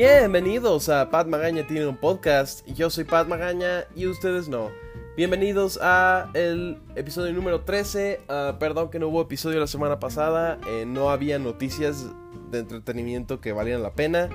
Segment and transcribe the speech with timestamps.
[0.00, 2.64] Bienvenidos a Pat Magaña tiene un podcast.
[2.68, 4.70] Yo soy Pat Magaña y ustedes no.
[5.16, 8.20] Bienvenidos a el episodio número 13.
[8.28, 10.60] Ah, perdón que no hubo episodio la semana pasada.
[10.68, 12.06] Eh, no había noticias
[12.52, 14.28] de entretenimiento que valieran la pena.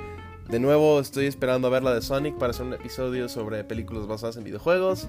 [0.49, 4.05] De nuevo estoy esperando a ver la de Sonic para hacer un episodio sobre películas
[4.05, 5.07] basadas en videojuegos.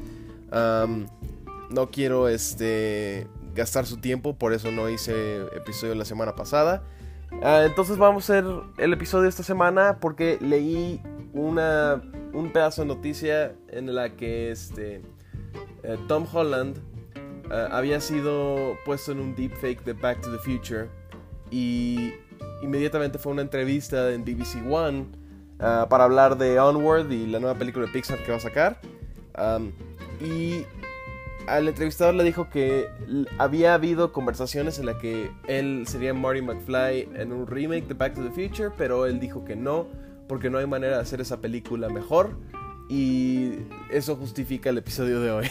[0.53, 3.27] no quiero este
[3.57, 6.85] gastar su tiempo, por eso no hice episodio la semana pasada.
[7.43, 11.03] Ah, entonces vamos a hacer el episodio esta semana porque leí
[11.33, 12.03] una,
[12.33, 15.03] un pedazo de noticia en la que este,
[15.83, 16.79] eh, Tom Holland
[17.51, 20.89] eh, había sido puesto en un deepfake de Back to the Future
[21.51, 22.15] y
[22.63, 25.07] inmediatamente fue una entrevista en BBC One
[25.61, 28.81] ah, para hablar de Onward y la nueva película de Pixar que va a sacar.
[30.21, 30.65] y
[31.47, 32.89] al entrevistador le dijo que
[33.39, 38.15] había habido conversaciones en las que él sería Marty McFly en un remake de Back
[38.15, 39.87] to the Future, pero él dijo que no,
[40.29, 42.37] porque no hay manera de hacer esa película mejor.
[42.89, 43.53] Y
[43.91, 45.47] eso justifica el episodio de hoy.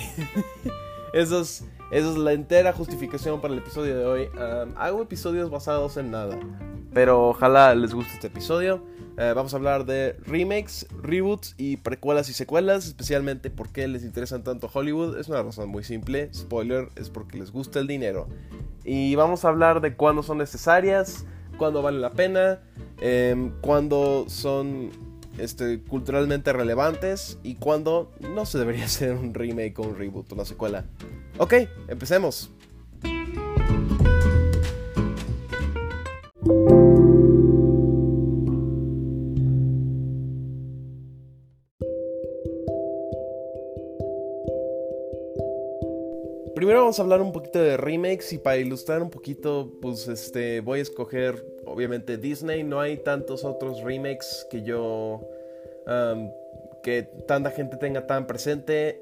[1.14, 4.30] eso, es, es, la entera justificación para el episodio de hoy.
[4.76, 6.40] hago episodios basados en nada,
[6.94, 8.84] pero ojalá les guste este episodio.
[9.18, 14.04] Eh, vamos a hablar de remakes, reboots y precuelas y secuelas, especialmente por qué les
[14.04, 15.18] interesan tanto Hollywood.
[15.20, 18.28] Es una razón muy simple, spoiler, es porque les gusta el dinero.
[18.84, 21.26] Y vamos a hablar de cuándo son necesarias,
[21.58, 22.60] cuándo valen la pena,
[23.02, 24.90] eh, cuándo son
[25.38, 30.46] este, culturalmente relevantes y cuándo no se debería hacer un remake o un reboot una
[30.46, 30.86] secuela.
[31.38, 31.54] Ok,
[31.88, 32.52] empecemos.
[46.84, 50.80] Vamos a hablar un poquito de remakes y para ilustrar un poquito, pues este, voy
[50.80, 52.64] a escoger obviamente Disney.
[52.64, 55.22] No hay tantos otros remakes que yo,
[56.84, 59.02] que tanta gente tenga tan presente.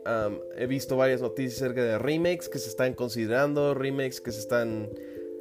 [0.56, 4.88] he visto varias noticias acerca de remakes que se están considerando, remakes que se están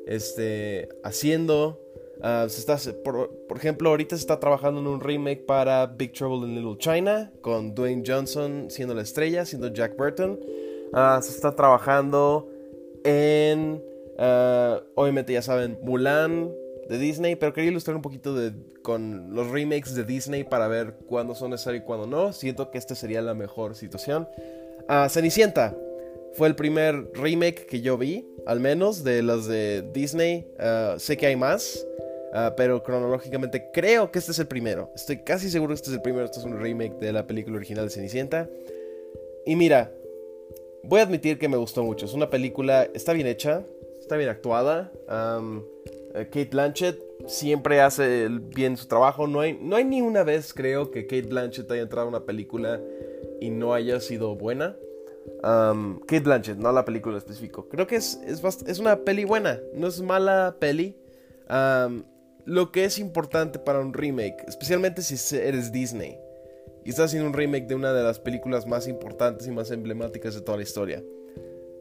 [0.06, 1.78] este, haciendo.
[2.22, 6.12] Ah, se está, por, por, ejemplo, ahorita se está trabajando en un remake para Big
[6.14, 10.40] Trouble in Little China con Dwayne Johnson siendo la estrella, siendo Jack Burton.
[10.92, 12.48] Ah, se está trabajando
[13.04, 13.82] en,
[14.18, 16.50] ah, obviamente ya saben, Mulan
[16.88, 18.52] de Disney, pero quería ilustrar un poquito de,
[18.82, 22.32] con los remakes de Disney para ver cuándo son necesarios y cuándo no.
[22.32, 24.28] Siento que esta sería la mejor situación.
[24.88, 25.76] Uh, Cenicienta
[26.32, 30.48] fue el primer remake que yo vi, al menos de los de Disney.
[30.96, 31.86] sé que hay más,
[32.56, 34.90] pero cronológicamente creo que este es el primero.
[34.94, 36.24] Estoy casi seguro que este es el primero.
[36.24, 38.48] Este es un remake de la película original de Cenicienta.
[39.44, 39.92] Y mira,
[40.84, 42.06] voy a admitir que me gustó mucho.
[42.06, 43.64] Es una película, está bien hecha,
[43.98, 44.92] está bien actuada.
[46.14, 49.26] Eh, Kate Blanchett siempre hace bien su trabajo.
[49.26, 52.24] No hay, no hay ni una vez, creo, que Kate Blanchett haya entrado a una
[52.24, 52.80] película
[53.41, 54.76] y no haya sido buena.
[55.42, 57.68] Kate Blanchett, no la película específico.
[57.68, 60.97] Creo que es, es, una peli buena, no es mala peli.
[62.44, 66.18] lo que es importante para un remake, especialmente si eres Disney
[66.84, 70.34] y está haciendo un remake de una de las películas más importantes y más emblemáticas
[70.34, 71.02] de toda la historia.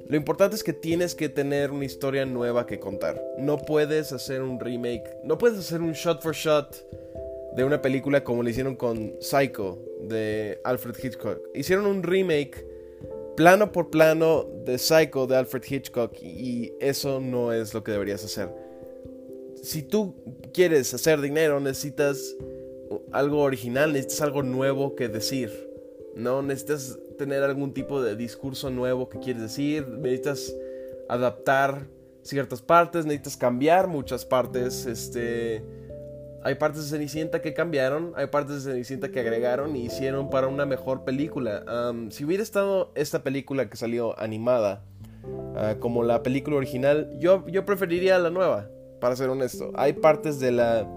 [0.08, 3.24] Lo importante es que tienes que tener una historia nueva que contar.
[3.38, 6.84] No puedes hacer un remake, no puedes hacer un shot for shot
[7.56, 11.40] de una película como lo hicieron con Psycho de Alfred Hitchcock.
[11.54, 12.66] Hicieron un remake
[13.36, 18.24] plano por plano de Psycho de Alfred Hitchcock y eso no es lo que deberías
[18.26, 18.50] hacer.
[19.62, 20.16] Si tú
[20.54, 22.36] quieres hacer dinero necesitas
[23.12, 25.52] algo original, necesitas algo nuevo que decir.
[26.16, 30.54] No necesitas tener algún tipo de discurso nuevo que quieres decir, necesitas
[31.08, 31.88] adaptar
[32.22, 35.64] ciertas partes, necesitas cambiar muchas partes, este
[36.42, 40.48] hay partes de Cenicienta que cambiaron, hay partes de Cenicienta que agregaron y hicieron para
[40.48, 41.66] una mejor película.
[42.12, 44.84] si hubiera estado esta película que salió animada
[45.56, 48.70] ah, como la película original, yo, yo preferiría la nueva,
[49.02, 49.72] para ser honesto.
[49.76, 50.88] Hay partes de la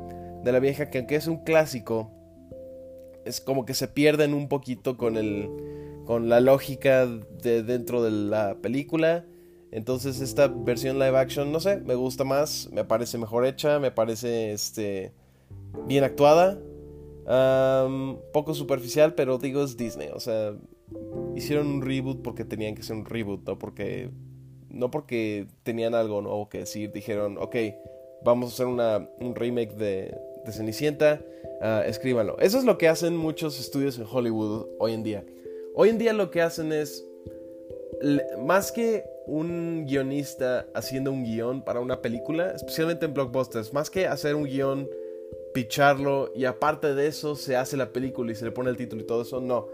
[0.42, 2.10] de la vieja que aunque es un clásico,
[3.24, 5.48] es como que se pierden un poquito con el
[6.04, 9.24] con la lógica de dentro de la película.
[9.70, 13.90] Entonces esta versión live action, no sé, me gusta más, me parece mejor hecha, me
[13.90, 15.14] parece este
[15.86, 16.58] bien actuada.
[18.32, 20.54] poco superficial, pero digo es Disney, o sea,
[21.36, 24.10] hicieron un reboot porque tenían que ser un reboot, no porque
[24.68, 27.56] no porque tenían algo nuevo que decir, dijeron, ok,
[28.24, 31.20] vamos a hacer una, un remake de, de Cenicienta,
[31.60, 32.38] uh, escríbanlo.
[32.38, 35.24] Eso es lo que hacen muchos estudios en Hollywood hoy en día.
[35.74, 37.06] Hoy en día lo que hacen es,
[38.44, 44.06] más que un guionista haciendo un guion para una película, especialmente en blockbusters, más que
[44.06, 44.88] hacer un guion
[45.54, 49.02] picharlo y aparte de eso se hace la película y se le pone el título
[49.02, 49.40] y todo eso.
[49.40, 49.68] No.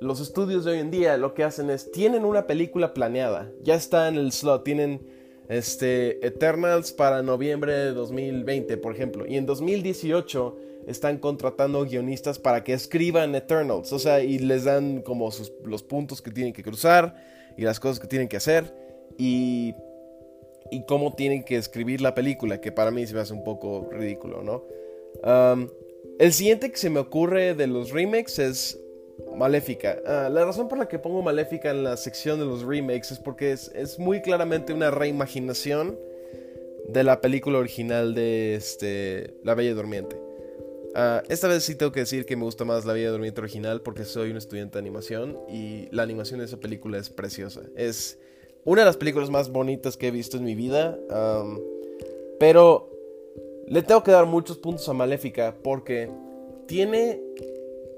[0.00, 3.74] los estudios de hoy en día lo que hacen es, tienen una película planeada, ya
[3.74, 5.15] está en el slot, tienen
[5.48, 10.56] este, Eternals para noviembre de 2020, por ejemplo, y en 2018
[10.86, 15.30] están contratando guionistas para que escriban Eternals, o sea, y les dan como
[15.64, 17.16] los puntos que tienen que cruzar
[17.56, 18.72] y las cosas que tienen que hacer.
[19.18, 19.74] Y,
[20.70, 23.88] y cómo tienen que escribir la película, que para mí se me hace un poco
[23.90, 24.64] ridículo, ¿no?
[26.18, 28.78] el siguiente que se me ocurre de los remakes es
[29.36, 30.00] Maléfica.
[30.06, 33.18] Ah, la razón por la que pongo Maléfica en la sección de los remakes es
[33.18, 35.98] porque es, muy claramente una reimaginación
[36.88, 40.16] de la película original de este, La Bella Durmiente.
[40.94, 43.82] Ah, esta vez sí tengo que decir que me gusta más La Bella Durmiente original
[43.82, 47.60] porque soy un estudiante de animación y la animación de esa película es preciosa.
[47.76, 48.18] Es
[48.64, 50.98] una de las películas más bonitas que he visto en mi vida.
[52.40, 52.90] pero
[53.66, 56.10] le tengo que dar muchos puntos a Maléfica porque
[56.66, 57.20] tiene...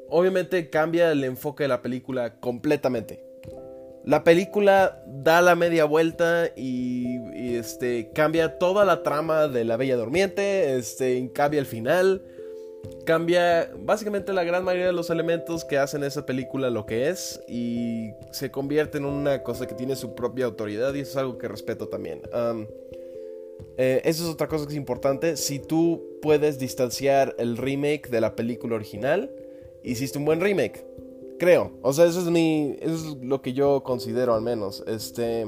[0.09, 3.25] Obviamente cambia el enfoque de la película completamente.
[4.05, 7.19] La película da la media vuelta y,
[7.57, 12.23] este, cambia toda la trama de La Bella Durmiente, este, cambia el final
[13.05, 17.41] cambia básicamente la gran mayoría de los elementos que hacen esa película lo que es
[17.49, 21.39] y se convierte en una cosa que tiene su propia autoridad y eso es algo
[21.39, 22.23] que respeto también.
[23.77, 25.37] Eh, eso es otra cosa que es importante.
[25.37, 29.31] Si tú puedes distanciar el remake de la película original,
[29.83, 30.85] hiciste un buen remake.
[31.39, 31.73] Creo.
[31.83, 32.77] O sea, eso es mi.
[32.81, 34.83] Eso es lo que yo considero al menos.
[34.87, 35.47] Este.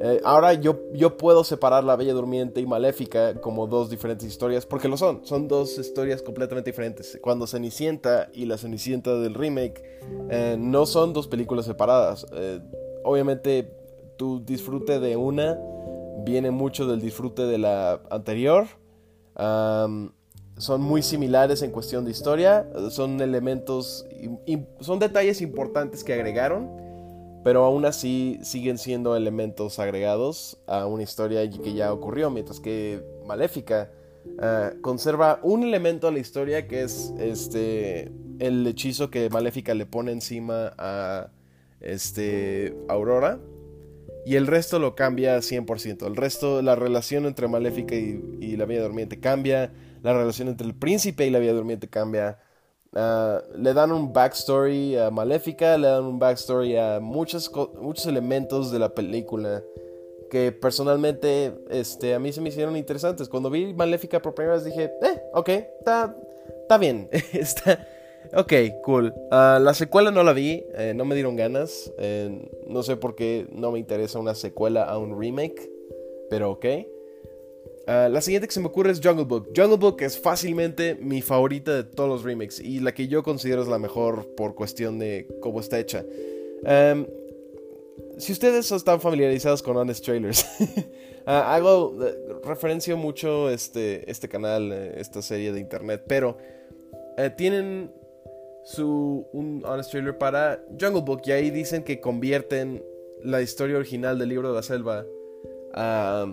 [0.00, 4.64] Eh, ahora yo, yo puedo separar La Bella Durmiente y Maléfica como dos diferentes historias,
[4.64, 7.18] porque lo son, son dos historias completamente diferentes.
[7.22, 10.00] Cuando Cenicienta y la Cenicienta del remake
[10.30, 12.26] eh, no son dos películas separadas.
[12.32, 12.60] Eh,
[13.04, 13.70] obviamente
[14.16, 15.58] tu disfrute de una
[16.24, 18.66] viene mucho del disfrute de la anterior.
[20.56, 24.06] Son muy similares en cuestión de historia, son elementos,
[24.80, 26.82] son detalles importantes que agregaron
[27.44, 33.02] pero aún así siguen siendo elementos agregados a una historia que ya ocurrió, mientras que
[33.26, 33.90] Maléfica
[34.38, 39.86] ah, conserva un elemento a la historia que es este el hechizo que Maléfica le
[39.86, 41.30] pone encima a
[41.80, 43.40] este Aurora
[44.24, 46.06] y el resto lo cambia 100%.
[46.06, 49.72] El resto, la relación entre Maléfica y, y la Bella Durmiente cambia,
[50.02, 52.38] la relación entre el príncipe y la Bella Durmiente cambia
[52.94, 57.50] Ah, le dan un backstory a Maléfica, le dan un backstory a muchos,
[57.80, 59.62] muchos elementos de la película
[60.30, 63.28] que personalmente este, a mí se me hicieron interesantes.
[63.28, 66.14] Cuando vi Maléfica por primera vez dije, eh, ok, está,
[66.78, 67.86] bien, está,
[68.34, 68.52] ok,
[68.82, 69.14] cool.
[69.30, 73.14] Ah, la secuela no la vi, eh, no me dieron ganas, eh, no sé por
[73.14, 75.70] qué no me interesa una secuela a un remake,
[76.28, 76.66] pero ok.
[77.86, 79.48] Ah, la siguiente que se me ocurre es Jungle Book.
[79.56, 83.62] Jungle Book es fácilmente mi favorita de todos los remakes y la que yo considero
[83.62, 86.04] es la mejor por cuestión de cómo está hecha.
[86.64, 87.06] Em,
[88.18, 90.46] si ustedes están familiarizados con Honest Trailers,
[91.26, 92.14] ah, hago eh,
[92.44, 96.36] referencio mucho este, este canal, eh, esta serie de internet, pero
[97.18, 97.90] eh, tienen
[98.64, 102.84] su un Honest Trailer para Jungle Book y ahí dicen que convierten
[103.24, 105.04] la historia original del libro de la selva
[105.74, 106.32] a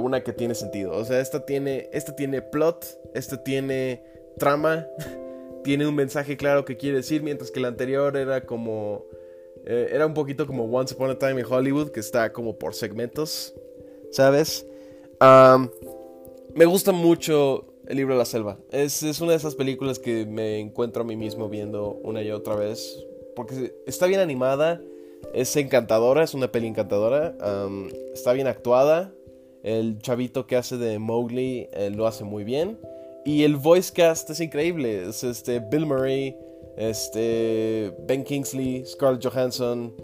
[0.00, 0.92] una que tiene sentido.
[0.92, 4.02] O sea, esta tiene, esta tiene plot, esta tiene
[4.38, 4.86] trama,
[5.64, 9.04] tiene un mensaje claro que quiere decir, mientras que la anterior era como...
[9.66, 12.74] Eh, era un poquito como Once Upon a Time in Hollywood, que está como por
[12.74, 13.54] segmentos,
[14.10, 14.66] ¿sabes?
[16.54, 18.58] me gusta mucho el libro de la selva.
[18.70, 22.30] Es, es, una de esas películas que me encuentro a mí mismo viendo una y
[22.30, 23.06] otra vez.
[23.34, 24.82] Porque está bien animada,
[25.32, 27.34] es encantadora, es una peli encantadora,
[28.12, 29.12] está bien actuada,
[29.64, 32.78] el chavito que hace de Mowgli eh, lo hace muy bien.
[33.24, 35.08] Y el voice cast es increíble.
[35.08, 36.36] Es este Bill Murray,
[36.76, 39.94] este Ben Kingsley, Scarlett Johansson,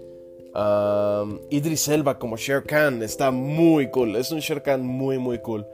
[0.54, 3.02] um, Idris Elba como Shere Khan.
[3.02, 4.16] Está muy cool.
[4.16, 5.66] Es un Shere Khan muy, muy cool.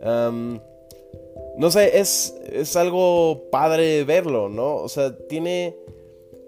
[0.00, 0.60] Um,
[1.58, 4.76] no sé, es, es algo padre verlo, ¿no?
[4.76, 5.76] O sea, tiene,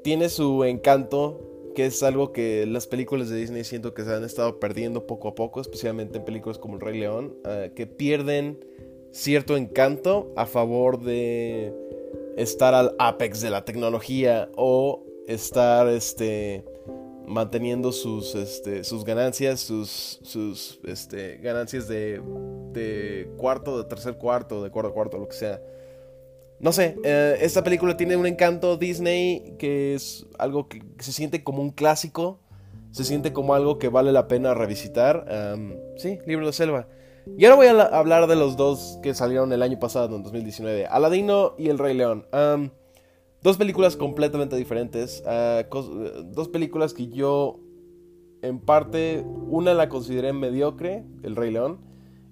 [0.05, 1.44] tiene su encanto
[1.75, 5.29] que es algo que las películas de Disney siento que se han estado perdiendo poco
[5.29, 8.65] a poco, especialmente en películas como El Rey León, eh, que pierden
[9.11, 11.73] cierto encanto a favor de
[12.37, 16.65] estar al apex de la tecnología o estar este
[17.27, 22.21] manteniendo sus este, sus ganancias sus sus este, ganancias de,
[22.73, 25.63] de cuarto de tercer cuarto de cuarto cuarto lo que sea
[26.61, 31.43] no sé, eh, esta película tiene un encanto Disney que es algo que se siente
[31.43, 32.41] como un clásico,
[32.91, 35.27] se siente como algo que vale la pena revisitar.
[35.97, 36.89] sí, Libro de Selva.
[37.37, 40.87] Y ahora voy a hablar de los dos que salieron el año pasado, en 2019.
[40.87, 42.27] Aladino y El Rey León.
[43.43, 45.25] dos películas completamente diferentes.
[45.27, 45.65] Ah,
[46.27, 47.61] dos películas que yo,
[48.43, 51.81] en parte, una la consideré mediocre, El Rey León.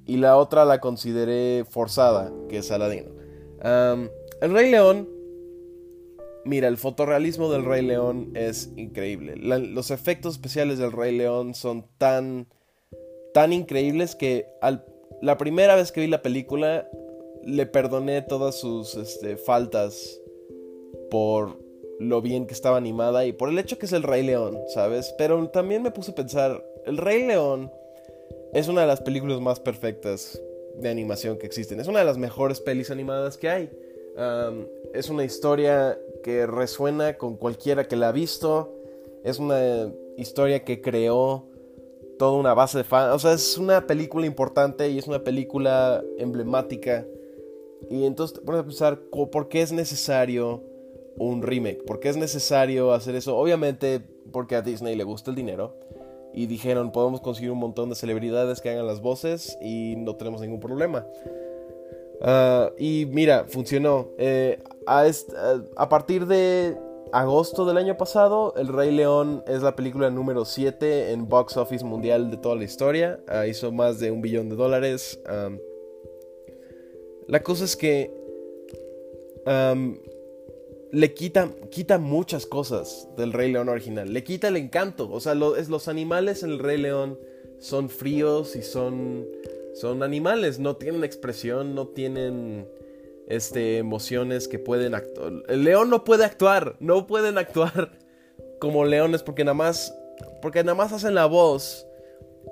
[0.07, 3.22] Y la otra la consideré forzada, que es Aladino.
[3.63, 5.09] El Rey León
[6.45, 9.37] Mira, el fotorrealismo del Rey León es increíble.
[9.37, 12.49] los efectos especiales del Rey León son tan,
[13.33, 14.47] tan increíbles que
[15.21, 16.89] la primera vez que vi la película
[17.45, 20.21] le perdoné todas sus este, faltas
[21.11, 21.61] por
[22.01, 25.15] lo bien que estaba animada y por el hecho que es el Rey León, ¿sabes?
[25.19, 27.71] Pero también me puse a pensar, el Rey León
[28.53, 30.41] es una de las películas más perfectas
[30.77, 31.81] de animación que existen.
[31.81, 33.71] Es una de las mejores pelis animadas que hay.
[34.93, 38.75] es una historia que resuena con cualquiera que la ha visto.
[39.25, 41.47] Es una historia que creó
[42.19, 43.15] toda una base de fans.
[43.15, 47.07] O sea, es una película importante y es una película emblemática.
[47.91, 50.63] Y entonces, por a pensar, ¿por qué es necesario
[51.17, 51.85] un remake?
[51.85, 53.37] ¿Por qué es necesario hacer eso?
[53.37, 54.01] Obviamente,
[54.33, 55.75] porque a Disney le gusta el dinero.
[56.35, 60.41] Y dijeron, podemos conseguir un montón de celebridades que hagan las voces y no tenemos
[60.41, 61.07] ningún problema.
[62.23, 64.09] Ah, y mira, funcionó.
[64.17, 66.77] Eh, a, partir de
[67.13, 71.85] agosto del año pasado, El Rey León es la película número 7 en box office
[71.85, 73.21] mundial de toda la historia.
[73.27, 75.21] Ah, hizo más de un billón de dólares.
[77.27, 78.11] la cosa es que
[80.93, 84.13] le quita, quita muchas cosas del Rey León original.
[84.13, 85.11] Le quita el encanto.
[85.11, 87.19] O sea, es, los animales en El Rey León
[87.59, 89.27] son fríos y son
[89.75, 92.69] son animales, no tienen expresión, no tienen
[93.27, 95.33] este, emociones que pueden actuar.
[95.49, 97.91] El león no puede actuar, no pueden actuar
[98.61, 99.95] como leones porque nada más,
[100.41, 101.87] porque nada más hacen la voz.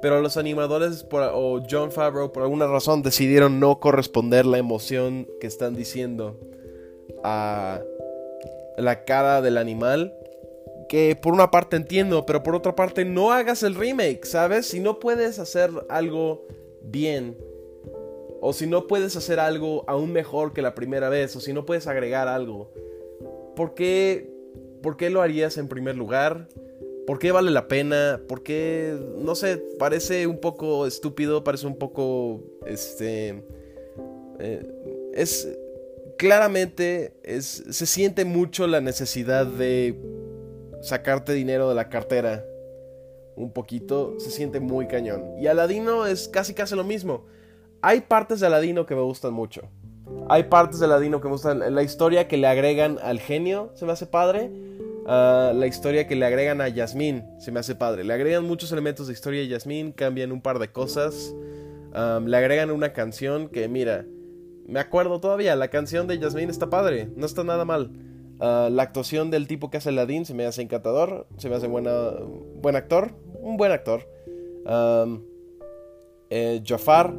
[0.02, 5.47] Pero los animadores o John Favreau por alguna razón decidieron no corresponder la emoción que
[5.47, 6.38] están diciendo
[7.23, 7.80] a
[8.80, 10.14] la cara del animal.
[10.88, 14.66] Que por una parte entiendo, pero por otra parte no hagas el remake, ¿sabes?
[14.66, 16.46] Si no puedes hacer algo
[16.82, 17.37] bien,
[18.40, 21.64] o si no puedes hacer algo aún mejor que la primera vez, o si no
[21.64, 22.72] puedes agregar algo,
[23.54, 24.32] ¿por qué,
[24.82, 26.49] ¿por qué lo harías en primer lugar?
[27.06, 28.20] ¿Por qué vale la pena?
[28.28, 33.44] ¿Por qué, no sé, parece un poco estúpido, parece un poco, este,
[34.38, 35.49] eh, es,
[36.21, 39.99] claramente, se siente mucho la necesidad de
[40.83, 42.45] sacarte dinero de la cartera
[43.37, 45.25] un poquito, se siente muy cañón.
[45.41, 47.25] Y Aladino es casi casi lo mismo.
[47.81, 49.62] Hay partes de Aladino que me gustan mucho.
[50.29, 51.75] Hay partes de Aladino que me gustan.
[51.75, 54.50] La historia que le agregan al genio se me hace padre.
[55.07, 58.05] Ah, la historia que le agregan a Yasmín se me hace padre.
[58.05, 61.35] Le agregan muchos elementos de historia a Yasmín, cambian un par de cosas.
[61.95, 64.05] le agregan una canción que, mira,
[64.71, 67.91] me acuerdo todavía, la canción de Yasmín está padre, no está nada mal.
[68.39, 71.67] Ah, la actuación del tipo que hace Aladín se me hace encantador, se me hace
[71.67, 71.87] buen
[72.77, 74.09] actor, un buen actor.
[76.31, 77.12] Eh, Jafar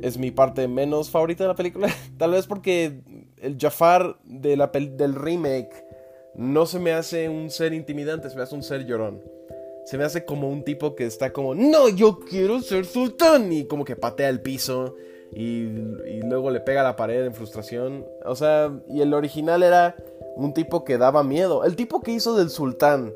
[0.00, 1.88] es mi parte menos favorita de la película.
[2.16, 3.00] Tal vez porque
[3.36, 5.84] el Jafar del remake
[6.34, 9.22] no se me hace un ser intimidante, se me hace un ser llorón.
[9.84, 13.52] Se me hace como un tipo que está como, no, yo quiero ser sultán.
[13.52, 14.96] Y como que patea el piso
[15.36, 15.68] y,
[16.08, 18.06] y luego le pega a la pared en frustración.
[18.24, 19.94] O sea, y el original era
[20.34, 21.64] un tipo que daba miedo.
[21.64, 23.12] El tipo que hizo del sultán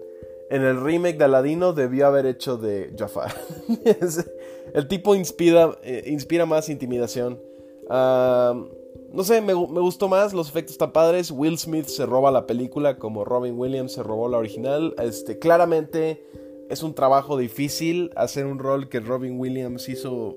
[0.50, 3.32] en el remake de Aladino debió haber hecho de Jafar.
[4.74, 7.40] el tipo inspira, eh, más intimidación.
[7.88, 11.30] no sé, me, gustó más, los efectos están padres.
[11.30, 14.94] Will Smith se roba la película como Robin Williams se robó la original.
[14.98, 16.22] Este, claramente
[16.68, 20.36] es un trabajo difícil hacer un rol que Robin Williams hizo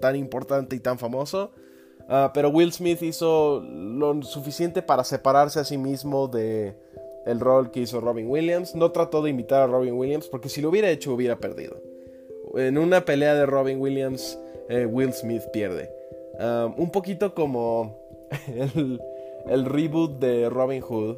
[0.00, 1.52] tan importante y tan famoso.
[2.08, 6.76] Ah, pero Will Smith hizo lo suficiente para separarse a sí mismo de,
[7.26, 8.74] el rol que hizo Robin Williams.
[8.74, 11.82] No trató de imitar a Robin Williams porque si lo hubiera hecho hubiera perdido.
[12.54, 14.38] En una pelea de Robin Williams,
[14.68, 15.90] eh, Will Smith pierde.
[16.38, 17.98] Um, un poquito como
[19.46, 21.16] el, reboot de Robin Hood,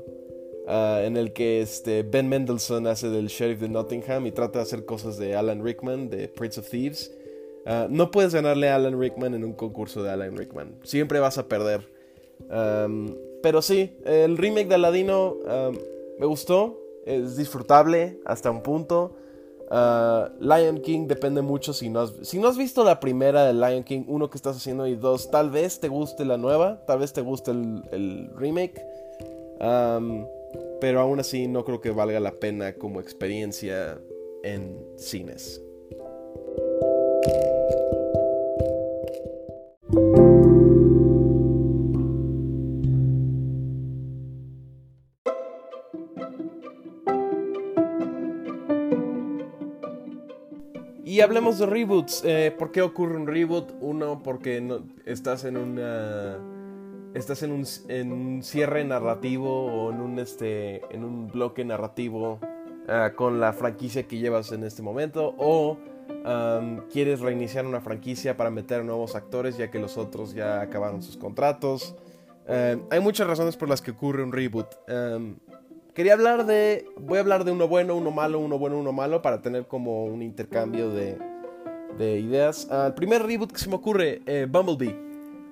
[0.66, 4.62] uh, en el que este Ben Mendelssohn hace del sheriff de Nottingham y trata de
[4.62, 7.12] hacer cosas de Alan Rickman, de Prince of Thieves.
[7.66, 10.76] Uh, no puedes ganarle a Alan Rickman en un concurso de Alan Rickman.
[10.82, 11.88] Siempre vas a perder.
[13.42, 15.36] Pero sí, el remake de Aladino
[16.18, 19.16] me gustó, es disfrutable hasta un punto.
[19.70, 24.30] Ah, Lion King depende mucho si no has visto la primera de Lion King, uno
[24.30, 27.50] que estás haciendo y dos, tal vez te guste la nueva, tal vez te guste
[27.50, 28.82] el, remake.
[30.80, 33.98] pero aún así no creo que valga la pena como experiencia
[34.42, 35.62] en cines.
[51.18, 52.22] Y hablemos de reboots.
[52.24, 53.72] Eh, ¿Por qué ocurre un reboot?
[53.80, 56.38] Uno, porque no, estás en una.
[57.12, 62.38] Estás en un, en un, cierre narrativo o en un, este, en un bloque narrativo
[62.86, 65.34] ah, con la franquicia que llevas en este momento.
[65.38, 65.78] O
[66.92, 71.16] quieres reiniciar una franquicia para meter nuevos actores ya que los otros ya acabaron sus
[71.16, 71.94] contratos.
[72.46, 74.66] Uh, hay muchas razones por las que ocurre un reboot.
[74.88, 75.36] Um,
[75.98, 76.86] Quería hablar de.
[76.96, 80.04] Voy a hablar de uno bueno, uno malo, uno bueno, uno malo, para tener como
[80.04, 81.18] un intercambio de,
[81.98, 82.68] de ideas.
[82.70, 84.96] Uh, el primer reboot que se me ocurre, eh, Bumblebee.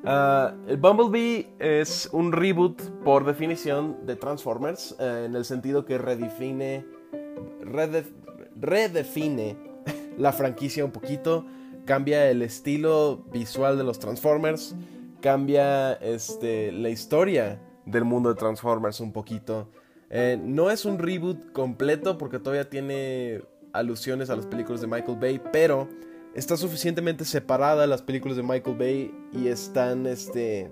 [0.04, 5.98] Uh, el Bumblebee es un reboot por definición de Transformers, uh, en el sentido que
[5.98, 6.86] redefine,
[7.62, 8.08] redef,
[8.54, 9.56] redefine
[10.18, 11.46] la franquicia un poquito,
[11.84, 14.74] cambia el estilo visual de los Transformers,
[15.20, 19.68] cambia este, la historia del mundo de Transformers un poquito.
[20.10, 23.42] Eh, no es un reboot completo porque todavía tiene
[23.72, 25.88] alusiones a las películas de Michael Bay, pero
[26.34, 30.70] está suficientemente separada las películas de Michael Bay y están, este,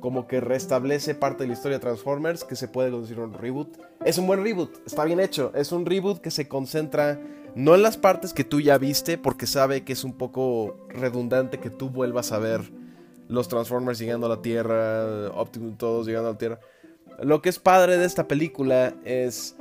[0.00, 3.78] como que restablece parte de la historia de Transformers que se puede considerar un reboot.
[4.04, 5.52] Es un buen reboot, está bien hecho.
[5.54, 7.20] Es un reboot que se concentra
[7.54, 11.58] no en las partes que tú ya viste, porque sabe que es un poco redundante
[11.58, 12.72] que tú vuelvas a ver
[13.28, 16.60] los Transformers llegando a la Tierra, Optimus todos llegando a la Tierra
[17.22, 19.56] lo que es padre de esta película es.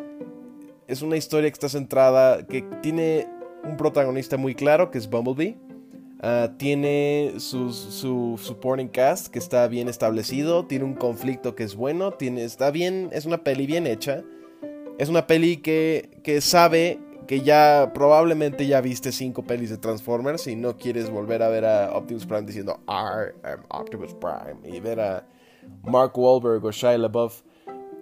[0.87, 2.45] Es una historia que está centrada.
[2.45, 3.27] que tiene
[3.63, 5.57] un protagonista muy claro, que es Bumblebee.
[6.21, 10.65] Uh, tiene su, su, supporting cast que está bien establecido.
[10.65, 12.11] Tiene un conflicto que es bueno.
[12.11, 13.09] Tiene, está bien.
[13.11, 14.23] Es una peli bien hecha.
[14.97, 16.99] Es una peli que, que sabe
[17.33, 21.65] que ya probablemente ya viste cinco pelis de Transformers y no quieres volver a ver
[21.65, 25.27] a Optimus Prime diciendo I am Optimus Prime y ver a
[25.81, 27.41] Mark Wahlberg o Shia LaBeouf,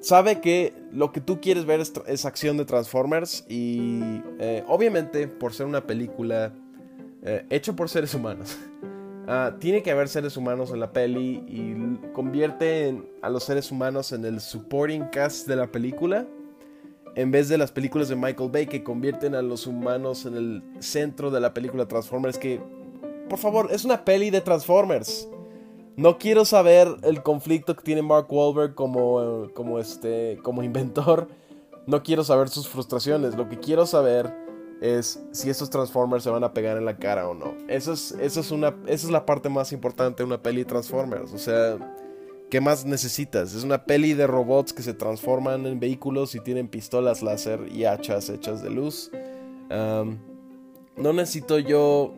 [0.02, 5.54] sabe que lo que tú quieres ver es, acción de Transformers y eh, obviamente por
[5.54, 6.54] ser una película
[7.24, 8.58] eh, hecha por seres humanos,
[9.30, 14.12] uh, tiene que haber seres humanos en la peli y convierte a los seres humanos
[14.12, 16.28] en el supporting cast de la película
[17.16, 20.64] en vez de las películas de Michael Bay que convierten a los humanos en el
[20.80, 22.62] centro de la película Transformers que,
[23.30, 25.28] por favor, es una peli de Transformers.
[25.98, 31.28] No quiero saber el conflicto que tiene Mark Wahlberg como, como, este, como inventor.
[31.86, 33.36] No quiero saber sus frustraciones.
[33.36, 34.34] Lo que quiero saber
[34.82, 37.54] es si esos Transformers se van a pegar en la cara o no.
[37.68, 41.34] Eso es, es una, esa es la parte más importante de una peli Transformers.
[41.34, 41.78] O sea,
[42.52, 43.56] ¿qué más necesitas?
[43.56, 47.86] Es una peli de robots que se transforman en vehículos y tienen pistolas láser y
[47.86, 49.10] hachas hechas de luz.
[49.70, 52.14] no necesito yo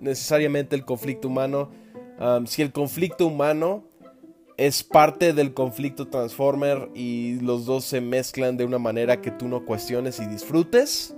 [0.00, 1.70] necesariamente el conflicto humano
[2.46, 3.84] si el conflicto humano
[4.56, 9.48] es parte del conflicto Transformer y los dos se mezclan de una manera que tú
[9.48, 11.16] no cuestiones y disfrutes.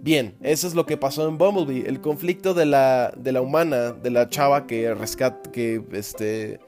[0.00, 1.88] Bien, eso es lo que pasó en Bumblebee.
[1.88, 6.60] El conflicto de la, de la humana, de la chava que rescata, que este,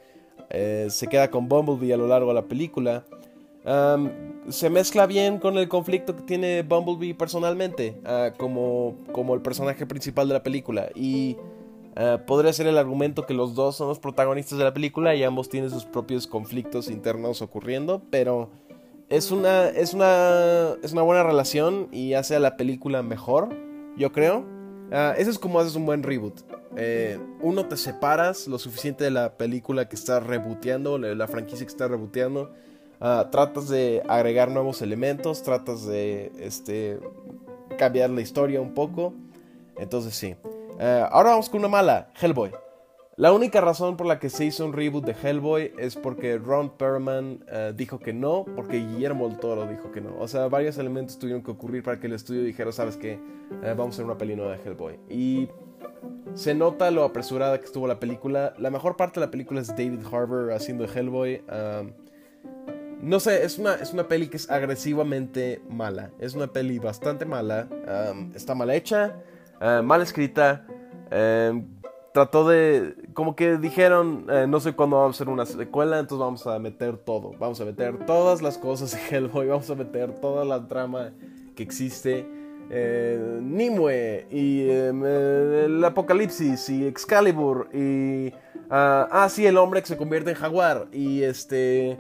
[0.51, 3.05] eh, se queda con Bumblebee a lo largo de la película,
[4.49, 9.87] se mezcla bien con el conflicto que tiene Bumblebee personalmente, ah, como, como el personaje
[9.87, 10.91] principal de la película.
[10.95, 11.37] Y
[11.97, 15.23] eh, podría ser el argumento que los dos son los protagonistas de la película y
[15.23, 18.51] ambos tienen sus propios conflictos internos ocurriendo, pero
[19.17, 23.49] es una, es una, es una buena relación y hace a la película mejor,
[23.97, 24.45] yo creo.
[24.91, 26.41] Uh, eso es como haces un buen reboot.
[26.77, 31.71] Eh, uno, te separas lo suficiente de la película que está rebooteando, la franquicia que
[31.71, 32.53] está rebooteando.
[33.01, 36.99] Uh, tratas de agregar nuevos elementos, tratas de este,
[37.79, 39.15] cambiar la historia un poco.
[39.79, 40.35] Entonces sí.
[40.79, 42.51] Eh, ahora vamos con una mala, Hellboy.
[43.17, 46.77] La única razón por la que se hizo un reboot de Hellboy es porque Ron
[46.77, 50.17] Perlman eh, dijo que no, porque Guillermo del Toro dijo que no.
[50.19, 53.13] O sea, varios elementos tuvieron que ocurrir para que el estudio dijera, sabes qué,
[53.63, 54.99] eh, vamos a hacer una peli nueva de Hellboy.
[55.09, 55.49] Y
[56.35, 58.55] se nota lo apresurada que estuvo la película.
[58.59, 61.45] La mejor parte de la película es David Harbour haciendo Hellboy.
[63.01, 66.11] no sé, es una, es una peli que es agresivamente mala.
[66.19, 67.69] Es una peli bastante mala.
[68.35, 69.15] está mal hecha.
[69.61, 70.67] Eh, mal escrita.
[71.11, 71.63] Eh,
[72.15, 72.95] trató de.
[73.13, 76.61] Como que dijeron, eh, no sé cuándo vamos a hacer una secuela, entonces vamos a
[76.61, 77.33] meter todo.
[77.41, 81.13] Vamos a meter todas las cosas de Hellboy, vamos a meter toda la trama
[81.57, 82.44] que existe.
[82.71, 88.33] Nimue y el Apocalipsis y Excalibur y.
[88.71, 91.97] ah, ah sí, el hombre que se convierte en jaguar y este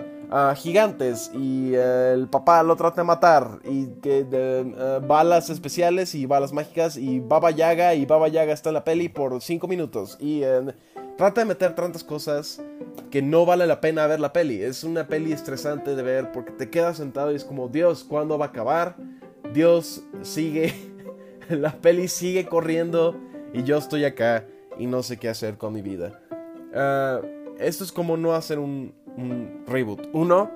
[0.56, 6.26] gigantes y eh, el papá lo trata de matar y que eh, balas especiales y
[6.26, 10.16] balas mágicas y Baba Yaga y Baba Yaga está en la peli por 5 minutos
[10.20, 10.74] y eh,
[11.16, 12.60] trata de meter tantas cosas
[13.10, 14.60] que no vale la pena ver la peli.
[14.60, 18.36] Es una peli estresante de ver porque te quedas sentado y es como Dios, ¿cuándo
[18.38, 18.96] va a acabar?
[19.52, 20.72] Dios sigue
[21.48, 23.16] La peli sigue corriendo
[23.52, 24.46] y yo estoy acá
[24.78, 26.20] y no sé qué hacer con mi vida.
[26.74, 27.20] Ah,
[27.58, 28.94] esto es como no hacer un,
[29.66, 30.08] reboot.
[30.12, 30.50] Uno,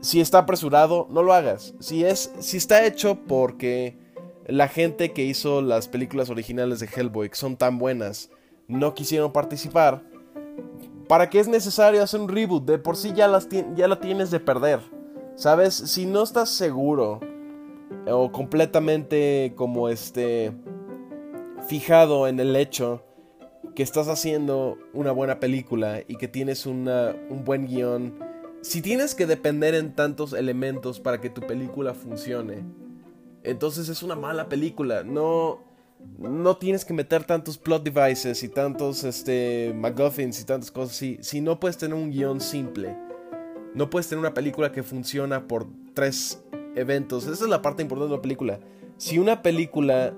[0.00, 1.74] si está apresurado, no lo hagas.
[1.80, 3.98] Si, es, si está hecho porque
[4.46, 8.30] la gente que hizo las películas originales de Hellboy, son tan buenas,
[8.66, 10.02] no quisieron participar,
[11.06, 12.64] ¿para qué es necesario hacer un reboot?
[12.64, 14.80] De por sí ya, las ya la tienes de perder.
[15.34, 15.74] ¿Sabes?
[15.74, 17.20] Si no estás seguro
[18.06, 20.52] o completamente como este
[21.68, 23.04] fijado en el hecho
[23.74, 26.88] que estás haciendo una buena película y que tienes un
[27.44, 28.18] buen guion,
[28.62, 32.64] si tienes que depender en tantos elementos para que tu película funcione,
[33.42, 35.02] entonces es una mala película.
[35.02, 35.60] No,
[36.18, 41.18] no tienes que meter tantos plot devices y tantos este, MacGuffins y tantas cosas así.
[41.22, 42.96] Si no puedes tener un guion simple,
[43.74, 46.42] no puedes tener una película que funciona por tres
[46.80, 47.24] eventos.
[47.26, 48.60] Esa es la parte importante de la película.
[48.96, 50.14] Si una película,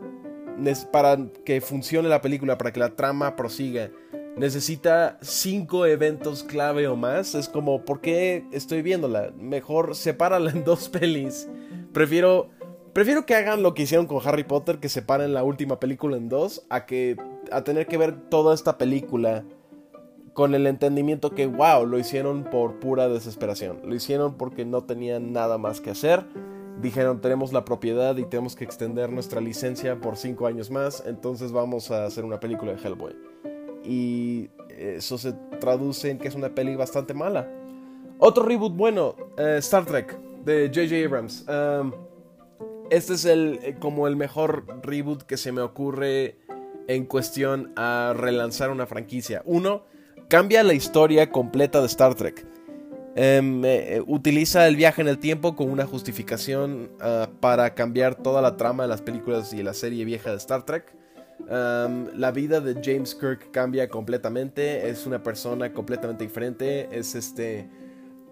[0.91, 3.91] para que funcione la película, para que la trama prosiga,
[4.37, 9.33] necesita cinco eventos clave o más, es como, ¿por qué estoy viéndola?
[9.37, 11.49] Mejor sepárala en dos pelis.
[11.93, 12.51] Prefiero
[12.93, 16.29] Prefiero que hagan lo que hicieron con Harry Potter, que separen la última película en
[16.29, 17.17] dos, a que
[17.51, 19.45] a tener que ver toda esta película
[20.33, 23.81] con el entendimiento que, wow, lo hicieron por pura desesperación.
[23.85, 26.25] Lo hicieron porque no tenían nada más que hacer.
[26.81, 31.53] Dijeron, tenemos la propiedad y tenemos que extender nuestra licencia por cinco años más, entonces
[31.53, 33.15] vamos a hacer una película de Hellboy.
[33.85, 37.49] Y eso se traduce en que es una peli bastante mala.
[38.19, 41.07] Otro reboot bueno, eh, Star Trek, de J.J.
[41.07, 41.47] Abrams.
[41.49, 41.93] Um,
[42.91, 46.39] este es el eh, como el mejor reboot que se me ocurre
[46.89, 49.43] en cuestión a relanzar una franquicia.
[49.45, 49.85] Uno,
[50.29, 52.47] cambia la historia completa de Star Trek.
[53.15, 58.41] Em, eh, utiliza el viaje en el tiempo como una justificación ah, para cambiar toda
[58.41, 60.95] la trama de las películas y la serie vieja de Star Trek.
[61.49, 64.89] Em, la vida de James Kirk cambia completamente.
[64.89, 66.89] Es una persona completamente diferente.
[66.91, 67.69] Es este.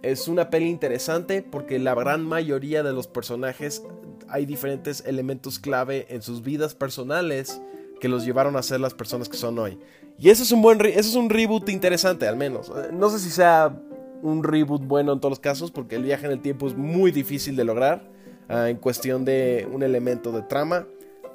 [0.02, 3.82] Es una peli interesante porque la gran mayoría de los personajes
[4.30, 7.60] hay diferentes elementos clave en sus vidas personales
[8.00, 9.78] que los llevaron a ser las personas que son hoy.
[10.18, 12.70] Y eso es un buen eso es un reboot interesante al menos.
[12.70, 13.74] Eh, no sé si sea
[14.22, 17.10] un reboot bueno en todos los casos porque el viaje en el tiempo es muy
[17.10, 18.10] difícil de lograr
[18.48, 20.86] ah, en cuestión de un elemento de trama,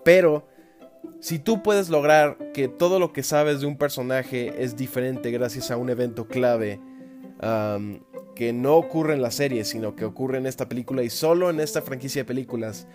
[0.03, 0.47] pero
[1.19, 5.71] si tú puedes lograr que todo lo que sabes de un personaje es diferente gracias
[5.71, 6.79] a un evento clave
[8.35, 11.59] que no ocurre en la serie, sino que ocurre en esta película y solo en
[11.59, 12.87] esta franquicia de películas.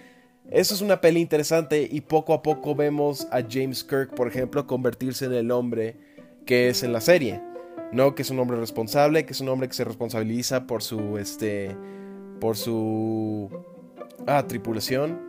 [0.51, 4.67] Eso es una peli interesante y poco a poco vemos a James Kirk, por ejemplo,
[4.67, 5.97] convertirse en el hombre
[6.45, 7.41] que es en la serie.
[7.93, 11.19] No, que es un hombre responsable, que es un hombre que se responsabiliza por su
[11.19, 11.77] este
[12.41, 13.49] por su
[14.27, 15.21] ah, tripulación.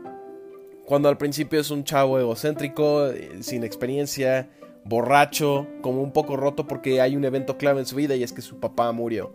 [0.85, 4.49] Cuando al principio es un chavo egocéntrico, eh, sin experiencia,
[4.85, 8.33] borracho, como un poco roto porque hay un evento clave en su vida y es
[8.33, 9.33] que su papá murió.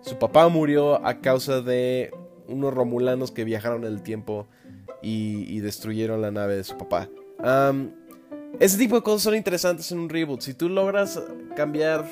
[0.00, 2.10] Su papá murió a causa de
[2.48, 4.48] unos romulanos que viajaron en el tiempo
[5.02, 7.08] y, destruyeron la nave de su papá.
[8.60, 10.40] ese tipo de cosas son interesantes en un reboot.
[10.40, 11.22] Si tú logras
[11.56, 12.06] cambiar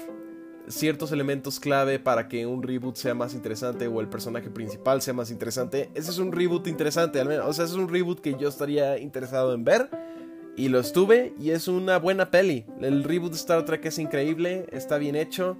[0.69, 5.15] ciertos elementos clave para que un reboot sea más interesante o el personaje principal sea
[5.15, 7.47] más interesante, ese es un reboot interesante, al menos.
[7.47, 9.89] O sea, ese es un reboot que yo estaría interesado en ver.
[10.57, 12.65] Y lo estuve y es una buena peli.
[12.81, 15.59] El reboot de Star Trek es increíble, está bien hecho.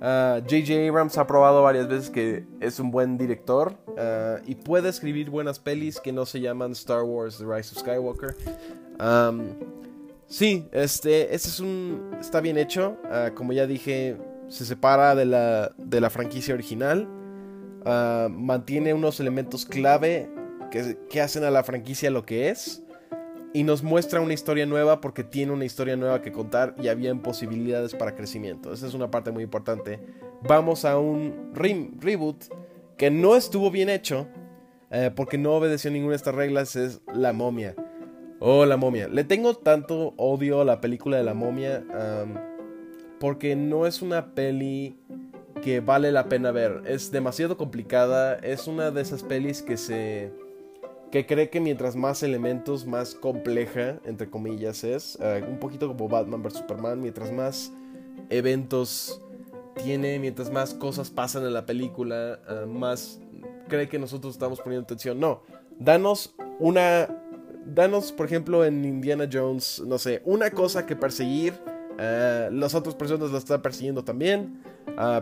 [0.00, 0.74] J.J.
[0.74, 5.30] Ah, Abrams ha probado varias veces que es un buen director ah, y puede escribir
[5.30, 8.36] buenas pelis que no se llaman Star Wars The Rise of Skywalker.
[10.26, 12.10] sí, este, es un.
[12.20, 12.96] Está bien hecho.
[13.10, 14.16] Ah, como ya dije,
[14.48, 17.08] se separa de la, de la franquicia original.
[18.30, 20.30] mantiene unos elementos clave
[20.70, 22.83] que, que hacen a la franquicia lo que es
[23.54, 27.14] y nos muestra una historia nueva porque tiene una historia nueva que contar y había
[27.14, 28.72] posibilidades para crecimiento.
[28.72, 30.00] Esa es una parte muy importante.
[30.42, 32.46] Vamos a un reboot
[32.96, 34.26] que no estuvo bien hecho
[34.90, 36.74] eh, porque no obedeció ninguna de estas reglas.
[36.74, 37.76] Es La momia.
[38.40, 39.06] Oh, La momia.
[39.06, 41.84] Le tengo tanto odio a la película de La momia
[43.20, 44.98] porque no es una peli
[45.62, 46.82] que vale la pena ver.
[46.86, 48.34] Es demasiado complicada.
[48.34, 50.32] Es una de esas pelis que se
[51.14, 55.16] que cree que mientras más elementos, más compleja, entre comillas, es.
[55.20, 56.54] Eh, un poquito como Batman vs.
[56.54, 57.72] Superman, mientras más
[58.30, 59.22] eventos
[59.76, 63.20] tiene, mientras más cosas pasan en la película, eh, más
[63.68, 65.20] cree que nosotros estamos poniendo atención.
[65.20, 65.44] No,
[65.78, 67.06] danos una...
[67.64, 71.54] Danos, por ejemplo, en Indiana Jones, no sé, una cosa que perseguir.
[71.92, 74.64] Uh, las otras personas la están persiguiendo también.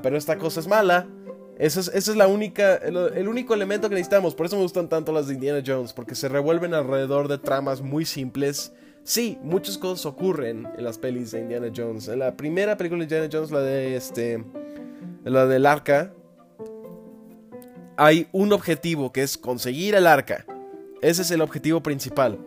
[0.02, 1.07] pero esta cosa es mala.
[1.58, 4.34] Esa es, la única, el, el, único elemento que necesitamos.
[4.34, 7.82] Por eso me gustan tanto las de Indiana Jones, porque se revuelven alrededor de tramas
[7.82, 8.72] muy simples.
[9.04, 12.08] Sí, muchas cosas ocurren en las pelis de Indiana Jones.
[12.08, 14.44] En la primera película de Indiana Jones, la de este,
[15.24, 16.12] la del arca,
[17.96, 20.46] hay un objetivo que es conseguir el arca.
[21.00, 22.38] Ese es el objetivo principal.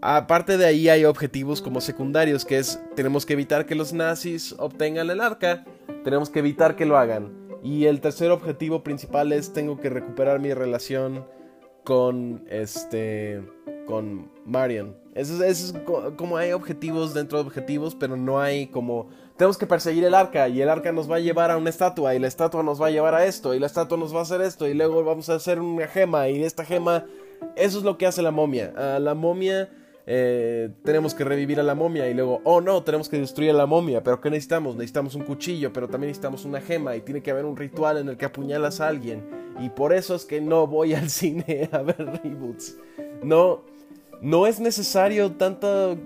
[0.00, 4.54] Aparte de ahí hay objetivos como secundarios, que es tenemos que evitar que los nazis
[4.58, 5.64] obtengan el arca,
[6.04, 7.43] tenemos que evitar que lo hagan.
[7.64, 11.24] Y el tercer objetivo principal es tengo que recuperar mi relación
[11.82, 13.42] con este
[13.86, 14.96] con Marion.
[15.14, 15.74] Eso es,
[16.16, 20.48] como hay objetivos dentro de objetivos, pero no hay como tenemos que perseguir el arca
[20.48, 22.88] y el arca nos va a llevar a una estatua y la estatua nos va
[22.88, 25.28] a llevar a esto y la estatua nos va a hacer esto y luego vamos
[25.30, 27.06] a hacer una gema y esta gema
[27.56, 28.72] eso es lo que hace la momia.
[28.76, 29.70] A la momia
[30.06, 33.54] eh, tenemos que revivir a la momia y luego, oh no, tenemos que destruir a
[33.54, 34.76] la momia, pero ¿qué necesitamos?
[34.76, 38.10] Necesitamos un cuchillo, pero también necesitamos una gema y tiene que haber un ritual en
[38.10, 39.24] el que apuñalas a alguien.
[39.60, 42.76] Y por eso es que no voy al cine a ver reboots.
[43.22, 43.62] No,
[44.20, 45.96] no es necesario tanto...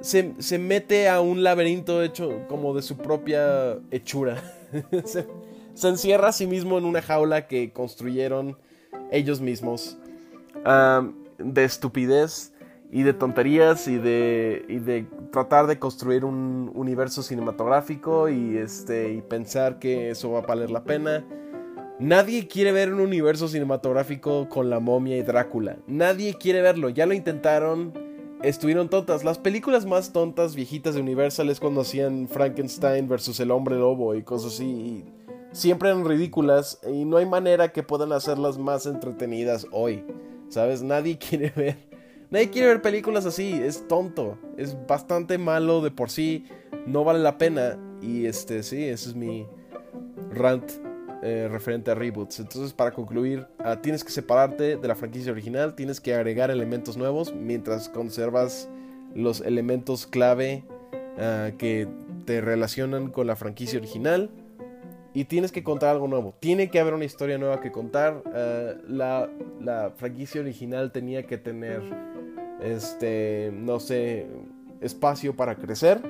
[0.00, 4.42] Se, se mete a un laberinto hecho como de su propia hechura.
[5.04, 5.26] se,
[5.88, 8.58] encierra a sí mismo en una jaula que construyeron
[9.10, 9.96] ellos mismos.
[10.66, 12.53] Um, de estupidez
[12.90, 19.12] y de tonterías y de, y de tratar de construir un universo cinematográfico y, este,
[19.12, 21.24] y pensar que eso va a valer la pena.
[21.98, 25.78] Nadie quiere ver un universo cinematográfico con la momia y Drácula.
[25.86, 26.88] Nadie quiere verlo.
[26.88, 27.92] Ya lo intentaron.
[28.42, 29.22] Estuvieron tontas.
[29.22, 34.14] Las películas más tontas viejitas de Universal es cuando hacían Frankenstein versus el hombre lobo
[34.14, 35.04] y cosas así.
[35.52, 40.04] siempre eran ridículas y no hay manera que puedan hacerlas más entretenidas hoy.
[40.48, 40.82] ¿Sabes?
[40.82, 41.93] Nadie quiere ver
[42.34, 46.46] Nadie quiere ver películas así, es tonto, es bastante malo de por sí,
[46.84, 47.78] no vale la pena.
[48.02, 49.46] Y este, sí, ese es mi
[50.32, 50.68] rant
[51.22, 52.40] eh, referente a reboots.
[52.40, 56.96] Entonces, para concluir, ah, tienes que separarte de la franquicia original, tienes que agregar elementos
[56.96, 58.68] nuevos mientras conservas
[59.14, 60.64] los elementos clave
[61.16, 61.86] ah, que
[62.24, 64.28] te relacionan con la franquicia original.
[65.16, 66.34] Y tienes que contar algo nuevo.
[66.40, 68.24] Tiene que haber una historia nueva que contar.
[68.34, 71.80] Ah, la, la franquicia original tenía que tener
[72.60, 74.26] este, no sé,
[74.80, 76.00] espacio para crecer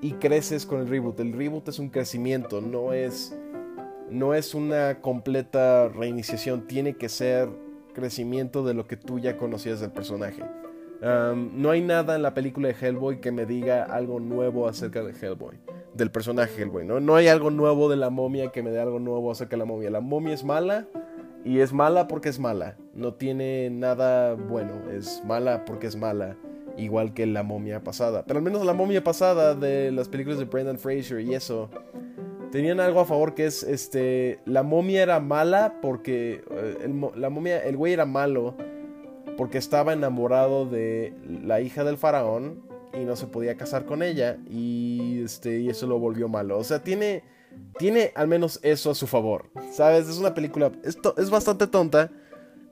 [0.00, 1.18] y creces con el reboot.
[1.20, 3.36] El reboot es un crecimiento, no es,
[4.10, 7.48] no es una completa reiniciación, tiene que ser
[7.94, 10.42] crecimiento de lo que tú ya conocías del personaje.
[11.00, 15.12] no hay nada en la película de Hellboy que me diga algo nuevo acerca de
[15.12, 15.58] Hellboy,
[15.94, 16.84] del personaje Hellboy.
[16.86, 17.00] ¿no?
[17.00, 19.64] no hay algo nuevo de la momia que me dé algo nuevo acerca de la
[19.66, 19.90] momia.
[19.90, 20.86] La momia es mala
[21.44, 22.76] y es mala porque es mala.
[22.94, 24.72] No tiene nada bueno.
[24.90, 26.36] Es mala porque es mala.
[26.76, 28.24] Igual que la momia pasada.
[28.26, 31.68] Pero al menos la momia pasada de las películas de Brendan Fraser y eso.
[32.50, 34.40] Tenían algo a favor que es este.
[34.44, 36.44] La momia era mala porque.
[36.50, 37.62] Eh, el, la momia.
[37.64, 38.54] El güey era malo.
[39.36, 42.62] Porque estaba enamorado de la hija del faraón.
[42.94, 44.38] Y no se podía casar con ella.
[44.48, 45.58] Y este.
[45.60, 46.58] Y eso lo volvió malo.
[46.58, 47.24] O sea, tiene
[47.78, 49.50] tiene al menos eso a su favor.
[49.72, 50.08] ¿Sabes?
[50.08, 50.72] Es una película.
[50.84, 52.10] Esto es bastante tonta.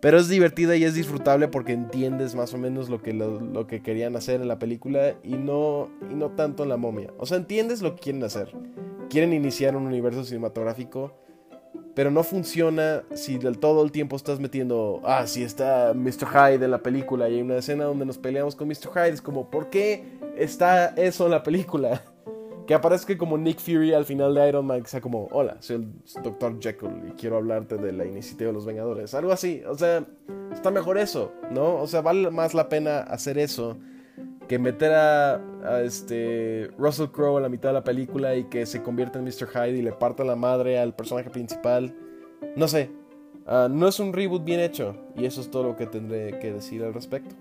[0.01, 3.83] Pero es divertida y es disfrutable porque entiendes más o menos lo que, lo, que
[3.83, 7.13] querían hacer en la película y no, y no tanto en la momia.
[7.19, 8.51] O sea, entiendes lo que quieren hacer.
[9.11, 11.13] Quieren iniciar un universo cinematográfico,
[11.95, 16.27] pero no funciona si del todo el tiempo estás metiendo, ah, si está Mr.
[16.29, 18.91] Hyde en la película y hay una escena donde nos peleamos con Mr.
[18.95, 19.11] Hyde.
[19.11, 22.03] Es como, ¿por qué está eso en la película?
[22.71, 25.75] Que aparezca como Nick Fury al final de Iron Man, que sea como, hola, soy
[25.75, 26.61] el Dr.
[26.61, 29.13] Jekyll y quiero hablarte de la iniciativa de los Vengadores.
[29.13, 30.07] Algo así, o sea,
[30.53, 31.75] está mejor eso, ¿no?
[31.83, 33.77] O sea, vale más la pena hacer eso
[34.47, 35.43] que meter a,
[35.83, 39.49] este Russell Crowe en la mitad de la película y que se convierta en Mr.
[39.53, 41.93] Hyde y le parta la madre al personaje principal.
[42.55, 42.93] No sé,
[43.49, 46.53] ah, no es un reboot bien hecho y eso es todo lo que tendré que
[46.53, 47.35] decir al respecto.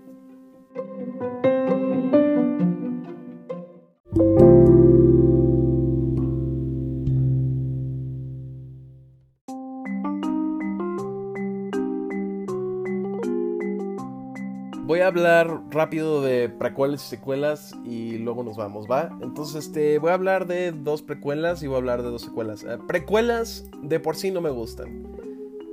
[15.10, 19.10] Hablar rápido de precuelas y secuelas y luego nos vamos, ¿va?
[19.20, 22.64] Entonces, este, voy a hablar de dos precuelas y voy a hablar de dos secuelas.
[22.64, 25.02] Eh, precuelas de por sí no me gustan.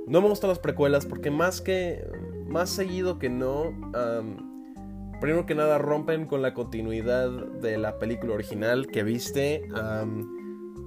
[0.06, 2.04] No me gustan las precuelas porque más que,
[2.46, 3.74] más seguido que no,
[5.20, 9.68] primero que nada rompen con la continuidad de la película original que viste.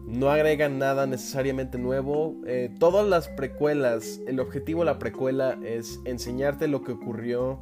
[0.08, 2.36] no agregan nada necesariamente nuevo.
[2.48, 7.60] Eh, todas las precuelas, el objetivo de la precuela es enseñarte lo que ocurrió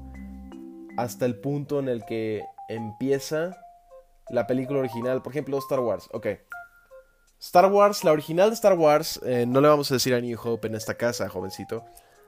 [1.02, 3.58] hasta el punto en el que empieza
[4.30, 5.22] la película original.
[5.22, 6.10] Por ejemplo, Star Wars.
[6.12, 6.28] Ok.
[7.40, 10.38] Star Wars, la original de Star Wars, eh, no le vamos a decir a New
[10.44, 11.86] Hope en esta casa, jovencito.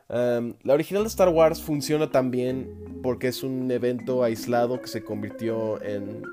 [0.10, 5.82] La original de Star Wars funciona también porque es un evento aislado que se convirtió
[5.82, 6.24] en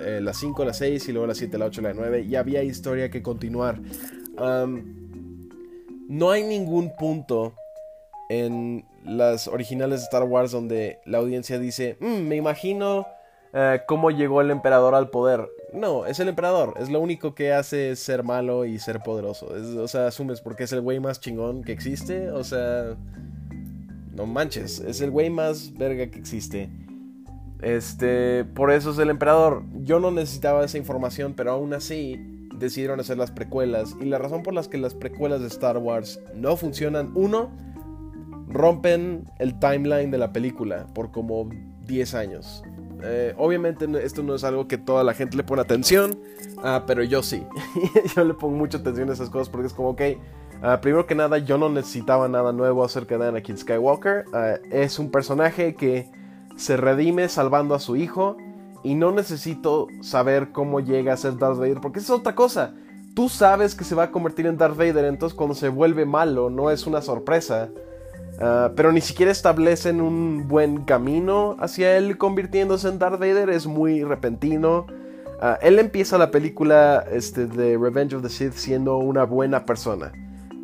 [0.00, 2.64] eh, las 5, las 6 y luego las 7, la 8, la 9 y había
[2.64, 3.80] historia que continuar.
[6.08, 7.54] No hay ningún punto
[8.28, 13.06] en las originales de Star Wars donde la audiencia dice, mm, me imagino
[13.52, 15.48] eh, cómo llegó el emperador al poder.
[15.72, 16.74] No, es el emperador.
[16.78, 19.48] Es lo único que hace ser malo y ser poderoso.
[19.78, 22.30] o sea, asumes porque es el güey más chingón que existe.
[22.30, 22.96] O sea,
[24.12, 24.80] no manches.
[24.80, 26.70] Es el güey más verga que existe.
[27.60, 29.62] Este, por eso es el emperador.
[29.82, 32.16] Yo no necesitaba esa información, pero aún así
[32.58, 33.94] decidieron hacer las precuelas.
[34.00, 37.50] Y la razón por las que las precuelas de Star Wars no funcionan, uno,
[38.48, 41.48] rompen el timeline de la película por como
[41.86, 42.62] 10 años.
[43.02, 46.18] Eh, obviamente esto no es algo que toda la gente le pone atención,
[46.62, 47.46] ah, pero yo sí.
[48.16, 50.02] yo le pongo mucha atención a esas cosas porque es como, ok,
[50.62, 54.24] ah, primero que nada yo no necesitaba nada nuevo acerca de Anakin Skywalker.
[54.32, 56.10] Ah, es un personaje que
[56.56, 58.36] se redime salvando a su hijo
[58.82, 62.74] y no necesito saber cómo llega a ser Darth Vader porque es otra cosa.
[63.14, 66.50] Tú sabes que se va a convertir en Darth Vader, entonces cuando se vuelve malo
[66.50, 67.70] no es una sorpresa.
[68.40, 73.50] Ah, pero ni siquiera establecen un buen camino hacia él convirtiéndose en Darth Vader.
[73.50, 74.86] Es muy repentino.
[75.40, 80.12] Ah, él empieza la película este, de Revenge of the Sith siendo una buena persona.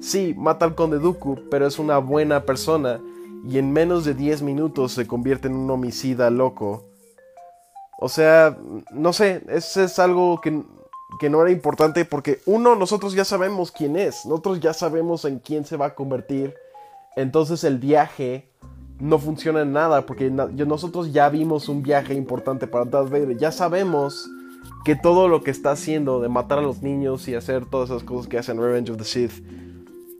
[0.00, 3.00] Sí, mata al conde Dooku, pero es una buena persona.
[3.46, 6.84] Y en menos de 10 minutos se convierte en un homicida loco.
[7.98, 8.56] O sea,
[8.92, 10.62] no sé, eso es algo que,
[11.18, 14.26] que no era importante porque uno, nosotros ya sabemos quién es.
[14.26, 16.54] Nosotros ya sabemos en quién se va a convertir
[17.16, 18.50] entonces el viaje
[19.00, 23.36] no funciona en nada porque nosotros ya vimos un viaje importante para Darth Vader.
[23.36, 24.28] Ya sabemos
[24.84, 28.04] que todo lo que está haciendo de matar a los niños y hacer todas esas
[28.04, 29.42] cosas que hacen Revenge of the Sith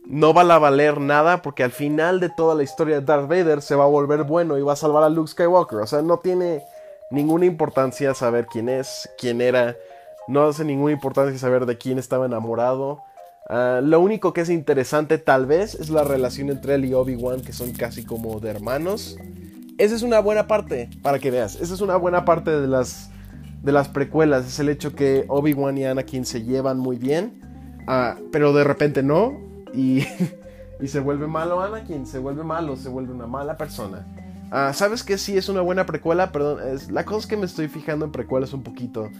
[0.06, 3.62] no va a valer nada porque al final de toda la historia de Darth Vader
[3.62, 5.78] se va a volver bueno y va a salvar a Luke Skywalker.
[5.78, 6.62] O sea, no tiene
[7.10, 9.76] ninguna importancia saber quién es, quién era.
[10.28, 13.00] No hace ninguna importancia saber de quién estaba enamorado.
[13.48, 17.42] Ah, lo único que es interesante tal vez es la relación entre él y Obi-Wan,
[17.42, 19.18] que son casi como de hermanos.
[19.76, 21.56] Esa es una buena parte, para que veas.
[21.56, 23.10] Esa es una buena parte de las,
[23.62, 24.46] de las precuelas.
[24.46, 27.40] Es el hecho que Obi-Wan y Anakin se llevan muy bien,
[27.86, 29.32] uh, pero de repente no.
[30.80, 34.06] Y, se vuelve malo Anakin, se vuelve malo, se vuelve una mala persona.
[34.52, 36.30] Uh, ¿Sabes que sí es una buena precuela?
[36.30, 39.10] Perdón, es, la cosa es que me estoy fijando en precuelas un poquito.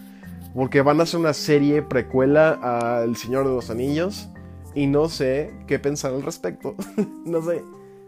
[0.55, 4.29] Porque van a hacer una serie precuela a El Señor de los Anillos.
[4.73, 6.75] Y no sé qué pensar al respecto.
[7.25, 7.61] no sé.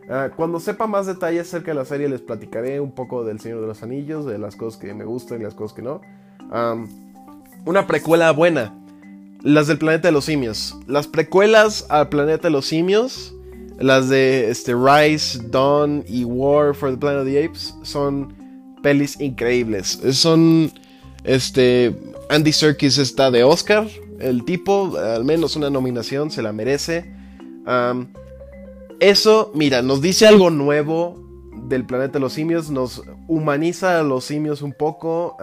[0.09, 3.59] Ah, cuando sepa más detalles acerca de la serie les platicaré un poco del Señor
[3.59, 6.01] de los Anillos, de las cosas que me gustan y las cosas que no.
[7.65, 8.73] una precuela buena.
[9.43, 10.77] Las del Planeta de los Simios.
[10.87, 13.35] Las precuelas al Planeta de los Simios,
[13.77, 18.33] las de este, Rise, Dawn y War for the Planet of the Apes, son
[18.81, 19.99] pelis increíbles.
[20.11, 20.71] Son
[21.23, 21.93] este,
[22.29, 23.87] Andy Serkis está de Oscar.
[24.19, 27.05] El tipo, al menos una nominación, se la merece.
[28.99, 31.23] eso, mira, nos dice algo nuevo
[31.67, 32.69] del planeta de los simios.
[32.69, 35.37] Nos humaniza a los simios un poco.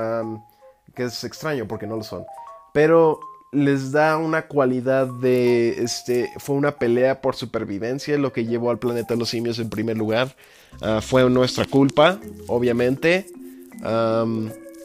[0.94, 2.25] que es extraño porque no lo son.
[2.73, 3.20] Pero
[3.53, 5.83] les da una cualidad de.
[5.83, 6.31] Este.
[6.38, 8.18] Fue una pelea por supervivencia.
[8.18, 10.37] Lo que llevó al planeta de los simios en primer lugar.
[10.83, 12.18] Ah, fue nuestra culpa,
[12.49, 13.27] obviamente.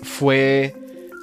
[0.01, 0.75] fue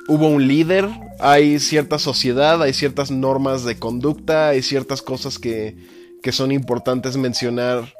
[0.08, 0.88] hubo un líder,
[1.18, 5.76] hay cierta sociedad, hay ciertas normas de conducta, hay ciertas cosas que,
[6.22, 7.94] que son importantes mencionar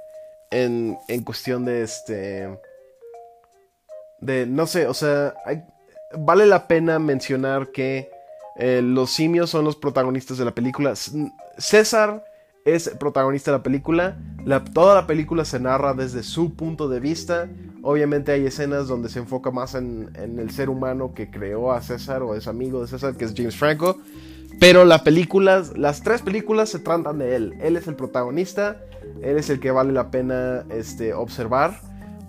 [0.50, 2.58] en, en, cuestión de este...
[4.20, 5.34] De, no sé, o sea,
[6.16, 8.10] vale la pena mencionar que
[8.56, 10.94] eh, los simios son los protagonistas de la película.
[11.58, 12.24] César
[12.64, 14.18] es protagonista de la película.
[14.72, 17.48] toda la película se narra desde su punto de vista.
[17.89, 22.20] Obviamente hay escenas donde se enfoca más en, el ser humano que creó a César
[22.24, 23.99] o es amigo de César, que es James Franco.
[24.59, 27.55] Pero la película, las tres películas se tratan de él.
[27.61, 28.80] Él es el protagonista,
[29.22, 31.78] él es el que vale la pena este, observar,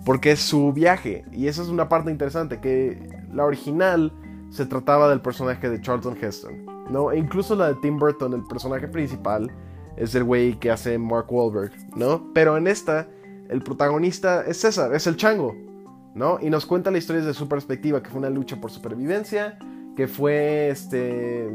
[0.04, 1.24] porque es su viaje.
[1.32, 2.96] Y esa es una parte interesante, que
[3.34, 4.12] la original
[4.50, 6.66] se trataba del personaje de Charlton Heston.
[6.88, 7.10] ¿no?
[7.10, 9.50] E incluso la de Tim Burton, el personaje principal,
[9.96, 12.32] es el güey que hace Mark Wahlberg, ¿no?
[12.32, 13.08] Pero en esta,
[13.48, 15.56] el protagonista es César, es el chango,
[16.14, 16.38] ¿no?
[16.40, 19.58] Y nos cuenta la historia desde su perspectiva, que fue una lucha por supervivencia,
[19.96, 21.48] que fue este,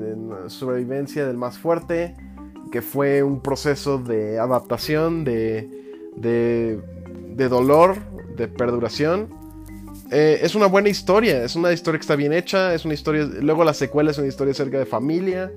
[0.47, 2.15] supervivencia del más fuerte,
[2.71, 5.69] que fue un proceso de adaptación, de,
[6.15, 6.81] de,
[7.35, 7.97] de dolor,
[8.35, 9.29] de perduración.
[10.11, 13.23] Eh, es una buena historia, es una historia que está bien hecha, es una historia,
[13.41, 15.51] luego la secuela es una historia acerca de familia,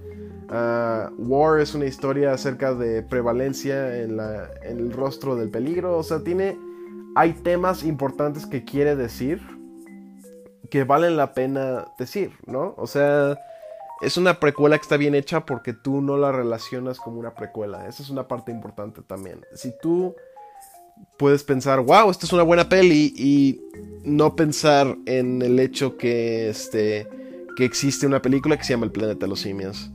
[0.51, 4.21] Ah, War es una historia acerca de prevalencia en,
[4.63, 5.97] el rostro del peligro.
[5.97, 6.59] O sea, tiene.
[7.15, 9.41] Hay temas importantes que quiere decir
[10.71, 12.75] que valen la pena decir, ¿no?
[12.77, 13.39] O sea,
[14.03, 17.87] es una precuela que está bien hecha porque tú no la relacionas como una precuela.
[17.89, 19.41] Esa es una parte importante también.
[19.55, 20.15] Si tú
[21.17, 23.63] puedes pensar, wow, esta es una buena peli y
[24.05, 27.09] no pensar en el hecho que, este,
[27.57, 29.91] que existe una película que se llama El planeta de los simios.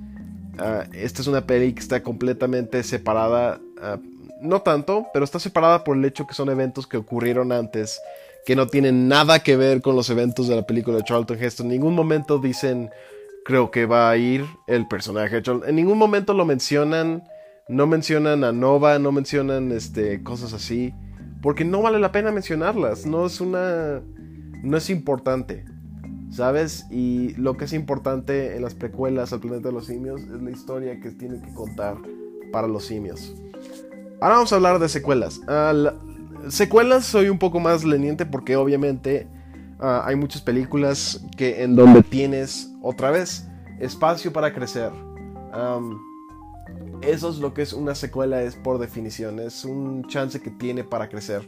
[0.64, 3.98] Ah, esta es una peli que está completamente separada, ah,
[4.42, 8.00] no tanto, pero está separada por el hecho que son eventos que ocurrieron antes,
[8.46, 11.66] que no tienen nada que ver con los eventos de la película de Charlton Heston.
[11.66, 12.92] En ningún momento dicen,
[13.44, 15.68] creo que va a ir el personaje de Charlton.
[15.68, 17.24] En ningún momento lo mencionan,
[17.68, 20.94] no mencionan a Nova, no mencionan este, cosas así,
[21.42, 24.02] porque no vale la pena mencionarlas, no es una...
[24.62, 25.66] no es importante.
[26.32, 26.86] ¿Sabes?
[26.90, 30.50] Y lo que es importante en las precuelas al planeta de los simios es la
[30.50, 31.98] historia que tiene que contar
[32.52, 33.36] para los simios.
[34.22, 35.42] Ahora vamos a hablar de secuelas.
[35.48, 39.28] Uh, secuelas soy un poco más leniente porque obviamente
[39.80, 43.48] uh, hay muchas películas que en donde tienes otra vez
[43.80, 44.92] espacio para crecer.
[47.02, 50.84] Eso es lo que es una secuela, es por definición, es un chance que tiene
[50.84, 51.48] para crecer.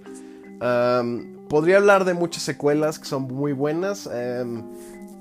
[1.53, 4.07] Podría hablar de muchas secuelas que son muy buenas.
[4.07, 4.63] Um,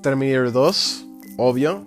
[0.01, 1.07] Terminator 2,
[1.37, 1.87] obvio.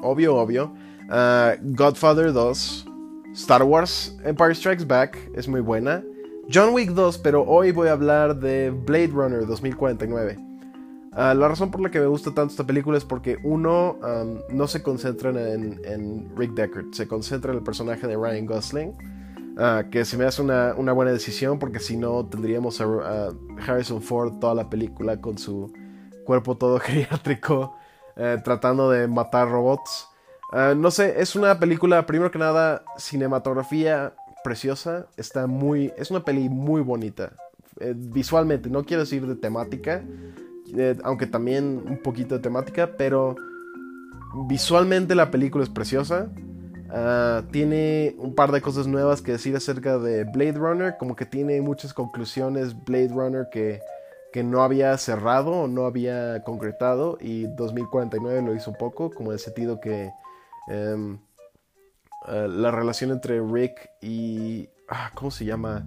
[0.00, 0.72] Obvio, obvio.
[1.10, 2.86] Uh, Godfather 2.
[3.34, 6.02] Star Wars Empire Strikes Back es muy buena.
[6.50, 10.38] John Wick 2, pero hoy voy a hablar de Blade Runner 2049.
[11.12, 13.98] Uh, la razón por la que me gusta tanto esta película es porque uno
[14.50, 18.94] no se concentra en, en, Rick Deckard, se concentra en el personaje de Ryan Gosling.
[19.56, 23.30] Ah, que se me hace una, buena decisión porque si no tendríamos a,
[23.66, 25.72] Harrison Ford toda la película con su
[26.24, 27.76] cuerpo todo geriátrico
[28.16, 30.08] eh, tratando de matar robots.
[30.52, 35.08] Ah, no sé, es una película, primero que nada, cinematografía preciosa.
[35.16, 35.92] Está muy.
[35.96, 37.32] Es una peli muy bonita.
[37.80, 40.04] Eh, visualmente, no quiero decir de temática,
[40.76, 43.34] eh, aunque también un poquito de temática, pero
[44.46, 46.30] visualmente la película es preciosa.
[46.96, 51.26] Ah, tiene un par de cosas nuevas que decir acerca de Blade Runner, como que
[51.26, 53.80] tiene muchas conclusiones Blade Runner que,
[54.32, 59.34] que no había cerrado o no había concretado y 2049 lo hizo poco, como en
[59.34, 60.12] el sentido que
[60.68, 61.18] em,
[62.26, 64.68] ah, la relación entre Rick y...
[64.88, 65.84] Ah, ¿Cómo se llama?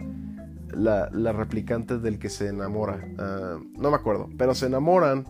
[0.72, 2.97] La, la, replicante del que se enamora.
[3.78, 5.26] no me acuerdo, pero se enamoran.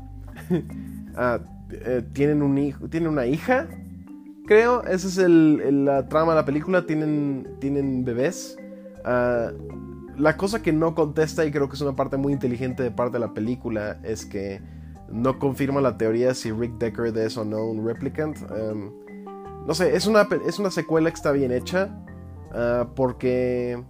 [1.69, 3.67] Eh, tienen, un hijo, tienen una hija
[4.47, 4.83] creo.
[4.83, 6.87] Esa es el, la trama de la película.
[6.87, 8.57] Tienen, tienen bebés.
[9.05, 9.51] Ah,
[10.17, 13.13] la cosa que no contesta, y creo que es una parte muy inteligente de parte
[13.13, 14.59] de la película, es que
[15.11, 18.35] no confirma la teoría si Rick Deckard es o no un replicant.
[18.51, 18.91] Em,
[19.67, 21.89] no sé, es una, es una secuela que está bien hecha.
[22.51, 23.83] Ah, porque.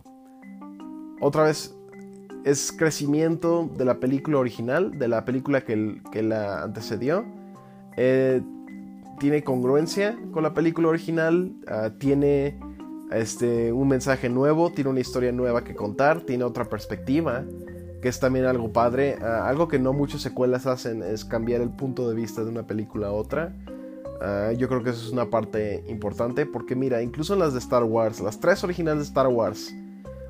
[1.22, 1.74] Otra vez.
[2.44, 7.26] Es crecimiento de la película original, de la película que, que la antecedió.
[7.98, 8.42] Eh,
[9.20, 12.60] tiene congruencia con la película original, ah, tiene
[13.12, 17.46] este, un mensaje nuevo, tiene una historia nueva que contar, tiene otra perspectiva,
[18.02, 19.18] que es también algo padre.
[19.22, 22.68] Ah, algo que no muchas secuelas hacen es cambiar el punto de vista de una
[22.68, 23.56] película a otra.
[24.22, 27.60] Ah, yo creo que eso es una parte importante porque mira, incluso en las de
[27.60, 29.74] Star Wars, las tres originales de Star Wars,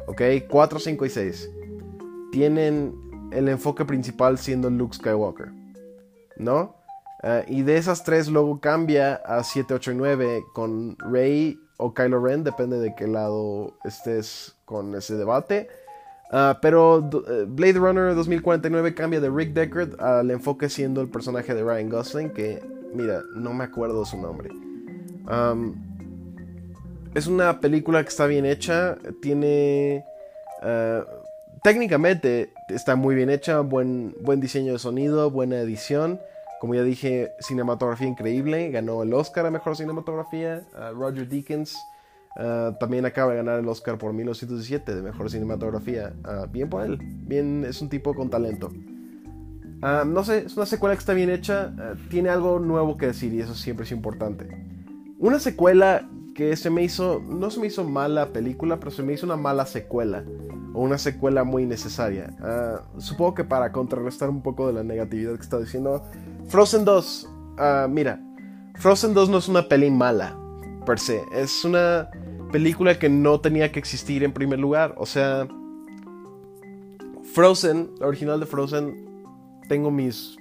[0.07, 1.51] ok, 4, 5 y 6,
[2.31, 2.95] tienen
[3.31, 5.51] el enfoque principal siendo Luke Skywalker,
[6.37, 6.76] ¿no?
[7.23, 11.93] Ah, y de esas tres luego cambia a 7, 8 y 9 con Rey o
[11.93, 15.67] Kylo Ren, depende de qué lado estés con ese debate.
[16.31, 21.53] Ah, pero eh, Blade Runner 2049 cambia de Rick Deckard al enfoque siendo el personaje
[21.53, 22.61] de Ryan Gosling, que
[22.93, 24.49] mira, no me acuerdo su nombre.
[27.15, 30.03] es una película que está bien hecha, tiene...
[30.61, 31.03] Ah,
[31.63, 36.19] técnicamente está muy bien hecha, buen, buen diseño de sonido, buena edición.
[36.59, 38.71] Como ya dije, cinematografía increíble.
[38.71, 40.63] Ganó el Oscar a Mejor Cinematografía.
[40.93, 41.77] Roger Deakins
[42.79, 46.13] también acaba de ganar el Oscar por 1917 de Mejor Cinematografía.
[46.51, 46.99] Bien por él.
[47.01, 48.71] Bien, es un tipo con talento.
[49.81, 51.73] No sé, es una secuela que está bien hecha.
[52.09, 54.47] tiene algo nuevo que decir y eso siempre es importante.
[55.19, 59.13] Una secuela que se me hizo, no se me hizo mala película, pero se me
[59.13, 60.23] hizo una mala secuela.
[60.73, 62.35] O una secuela muy necesaria.
[62.97, 66.03] supongo que para contrarrestar un poco de la negatividad que está diciendo,
[66.47, 68.21] Frozen 2, ah, mira,
[68.75, 70.37] Frozen 2 no es una peli mala,
[70.85, 71.23] per se.
[71.33, 72.09] Es una
[72.51, 74.95] película que no tenía que existir en primer lugar.
[74.97, 75.47] O sea,
[77.33, 79.05] Frozen, la original de Frozen,
[79.67, 80.37] tengo mis,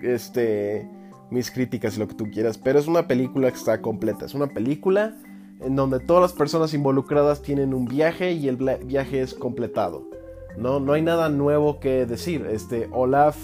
[0.00, 0.88] este,
[1.30, 4.26] mis críticas y lo que tú quieras, pero es una película que está completa.
[4.26, 5.16] Es una película
[5.60, 10.08] en donde todas las personas involucradas tienen un viaje y el viaje es completado.
[10.56, 12.46] No, no hay nada nuevo que decir.
[12.46, 13.36] Este, Olaf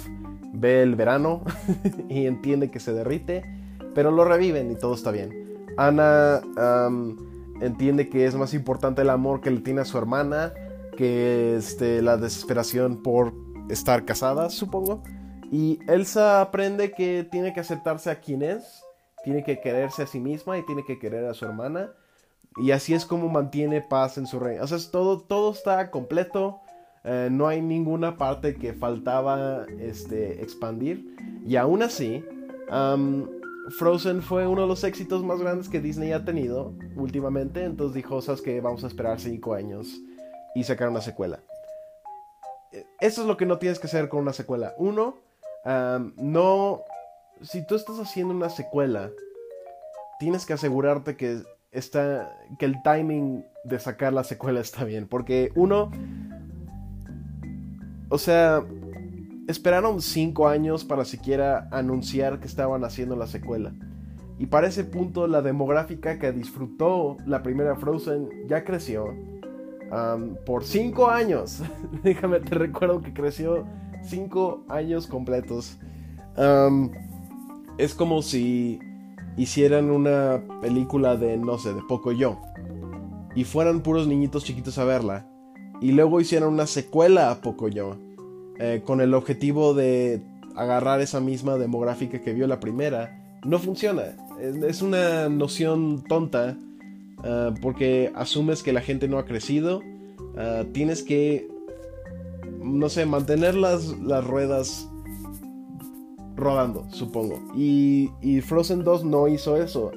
[0.52, 1.42] ve el verano
[2.08, 3.44] y entiende que se derrite,
[3.94, 5.64] pero lo reviven y todo está bien.
[5.76, 6.40] Ana
[7.60, 10.52] entiende que es más importante el amor que le tiene a su hermana
[10.96, 13.32] que este, la desesperación por
[13.70, 15.02] estar casada, supongo.
[15.50, 18.84] Y Elsa aprende que tiene que aceptarse a quien es,
[19.24, 21.90] tiene que quererse a sí misma y tiene que querer a su hermana.
[22.56, 24.62] Y así es como mantiene paz en su reino.
[24.62, 26.60] O sea, todo, todo está completo.
[27.04, 31.16] Eh, no hay ninguna parte que faltaba este, expandir.
[31.46, 32.24] Y aún así,
[33.78, 37.64] Frozen fue uno de los éxitos más grandes que Disney ha tenido últimamente.
[37.64, 39.88] Entonces dijo, sabes que vamos a esperar 5 años
[40.54, 41.40] y sacar una secuela.
[42.72, 44.74] E, eso es lo que no tienes que hacer con una secuela.
[44.78, 45.18] Uno,
[46.16, 46.82] no...
[47.42, 49.10] Si tú estás haciendo una secuela,
[50.18, 51.40] tienes que asegurarte que,
[51.72, 55.08] está, que el timing de sacar la secuela está bien.
[55.08, 55.90] Porque uno...
[58.10, 58.64] O sea,
[59.46, 63.72] esperaron 5 años para siquiera anunciar que estaban haciendo la secuela.
[64.38, 69.04] Y para ese punto la demográfica que disfrutó la primera Frozen ya creció.
[70.44, 71.62] por 5 años.
[72.02, 73.64] Déjame, te recuerdo que creció
[74.02, 75.78] 5 años completos.
[77.78, 78.80] es como si
[79.36, 82.40] hicieran una película de, no sé, de poco yo.
[83.36, 85.29] Y fueran puros niñitos chiquitos a verla.
[85.80, 87.96] Y luego hicieran una secuela a poco yo
[88.58, 90.20] eh, con el objetivo de
[90.54, 94.16] agarrar esa misma demográfica que vio la primera, no funciona.
[94.38, 96.58] Es, una noción tonta
[97.24, 99.80] ah, porque asumes que la gente no ha crecido.
[100.36, 101.48] Ah, tienes que,
[102.62, 104.86] no sé, mantener las, las ruedas
[106.36, 107.40] rodando, supongo.
[107.54, 109.92] Y, y, Frozen 2 no hizo eso.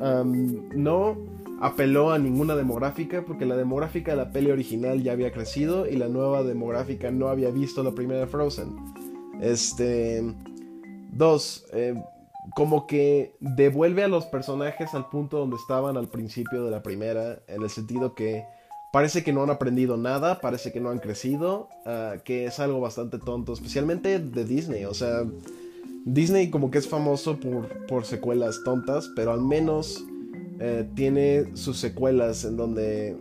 [0.73, 1.17] no
[1.63, 5.95] apeló a ninguna demográfica porque la demográfica de la peli original ya había crecido y
[5.95, 8.75] la nueva demográfica no había visto la primera Frozen.
[9.41, 10.21] Este.
[11.13, 11.95] Dos, eh,
[12.55, 17.39] como que devuelve a los personajes al punto donde estaban al principio de la primera,
[17.47, 18.43] en el sentido que
[18.91, 22.81] parece que no han aprendido nada, parece que no han crecido, ah, que es algo
[22.81, 25.23] bastante tonto, especialmente de Disney, o sea,
[26.03, 30.03] Disney como que es famoso por, por secuelas tontas, pero al menos
[30.65, 33.17] eh, tiene sus secuelas en donde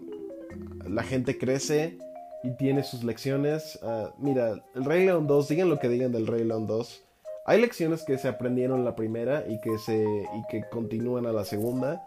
[0.88, 1.98] la gente crece
[2.44, 3.80] y tiene sus lecciones.
[3.82, 7.02] Ah, mira, el Rey León 2, digan lo que digan del Rey León 2.
[7.46, 11.32] Hay lecciones que se aprendieron en la primera y que, se, y que continúan a
[11.32, 12.06] la segunda.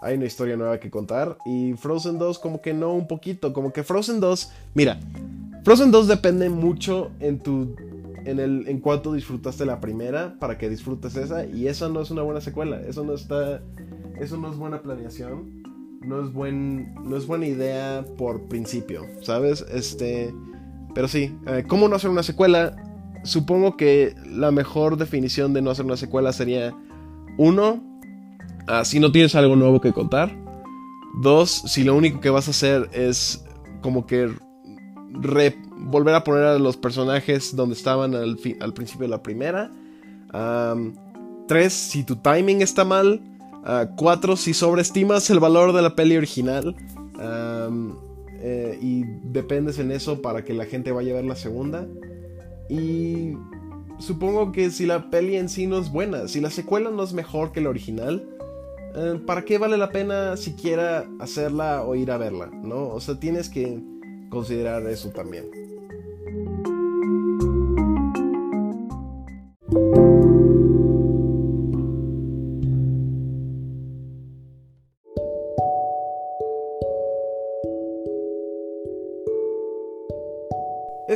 [0.00, 1.38] Hay una historia nueva que contar.
[1.46, 3.52] Y Frozen 2 como que no un poquito.
[3.52, 4.52] Como que Frozen 2...
[4.74, 4.98] Mira,
[5.62, 7.76] Frozen 2 depende mucho en tu...
[8.24, 11.44] En, el, en cuánto disfrutaste la primera para que disfrutes esa.
[11.46, 12.80] Y eso no es una buena secuela.
[12.80, 13.62] Eso no está
[14.20, 15.62] eso no es buena planeación.
[16.04, 19.64] No es, buen, no es buena idea por principio, ¿sabes?
[19.72, 20.34] Este,
[20.96, 22.74] pero sí, eh, ¿cómo no hacer una secuela?
[23.22, 26.74] Supongo que la mejor definición de no hacer una secuela sería,
[27.38, 27.80] uno,
[28.66, 30.36] ah, si no tienes algo nuevo que contar.
[31.22, 33.44] Dos, si lo único que vas a hacer es
[33.80, 34.28] como que
[35.12, 39.70] volver a poner a los personajes donde estaban al, al principio de la primera.
[41.46, 43.20] tres, si tu timing está mal.
[43.64, 46.74] 4 si sobreestimas el valor de la peli original.
[48.44, 51.86] Eh, y dependes en eso para que la gente vaya a ver la segunda.
[52.68, 53.34] Y
[53.98, 57.12] supongo que si la peli en sí no es buena, si la secuela no es
[57.12, 58.28] mejor que la original,
[58.96, 62.46] eh, ¿para qué vale la pena siquiera hacerla o ir a verla?
[62.46, 62.88] ¿No?
[62.88, 63.80] O sea, tienes que
[64.28, 65.61] considerar eso también.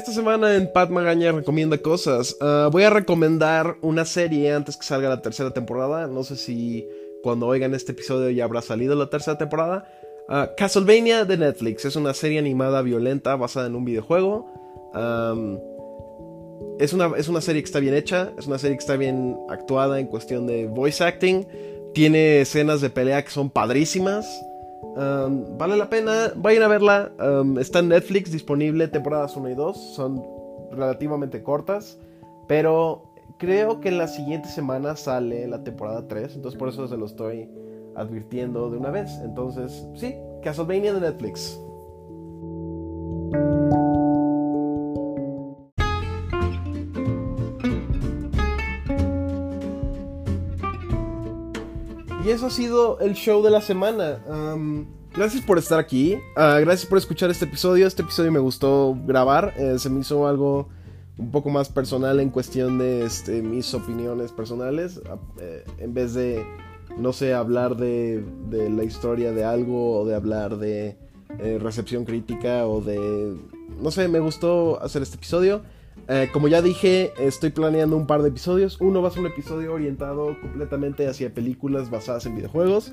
[0.07, 2.37] Esta semana en Pat Magaña recomienda cosas.
[2.41, 6.07] Ah, voy a recomendar una serie antes que salga la tercera temporada.
[6.07, 6.87] No sé si
[7.25, 9.85] cuando oigan este episodio ya habrá salido la tercera temporada.
[10.29, 14.47] Ah, Castlevania de Netflix es una serie animada violenta basada en un videojuego.
[16.79, 19.37] es, una, es una serie que está bien hecha, es una serie que está bien
[19.49, 21.49] actuada en cuestión de voice acting.
[21.95, 24.25] Tiene escenas de pelea que son padrísimas
[25.59, 27.13] vale la pena, vayan a verla.
[27.61, 29.77] está en Netflix disponible temporadas 1 y 2.
[29.95, 30.25] Son
[30.73, 31.99] relativamente cortas.
[32.47, 36.37] Pero creo que en la siguiente semana sale la temporada 3.
[36.37, 37.51] Entonces por eso se lo estoy
[37.97, 39.11] advirtiendo de una vez.
[39.25, 41.59] Entonces, sí, Castlevania de Netflix.
[52.31, 54.19] Eso ha sido el show de la semana.
[55.15, 56.17] gracias por estar aquí.
[56.37, 57.87] Ah, gracias por escuchar este episodio.
[57.87, 59.55] Este episodio me gustó grabar.
[59.57, 60.69] Eh, se me hizo algo
[61.19, 65.01] un poco más personal en cuestión de este, mis opiniones personales.
[65.41, 66.45] Eh, en vez de,
[66.99, 70.97] no sé, hablar de, de, la historia de algo o de hablar de
[71.39, 73.37] eh, recepción crítica o de...
[73.81, 75.63] No sé, me gustó hacer este episodio.
[76.09, 78.81] Eh, como ya dije, estoy planeando un par de episodios.
[78.81, 82.93] Uno va a ser un episodio orientado completamente hacia películas basadas en videojuegos.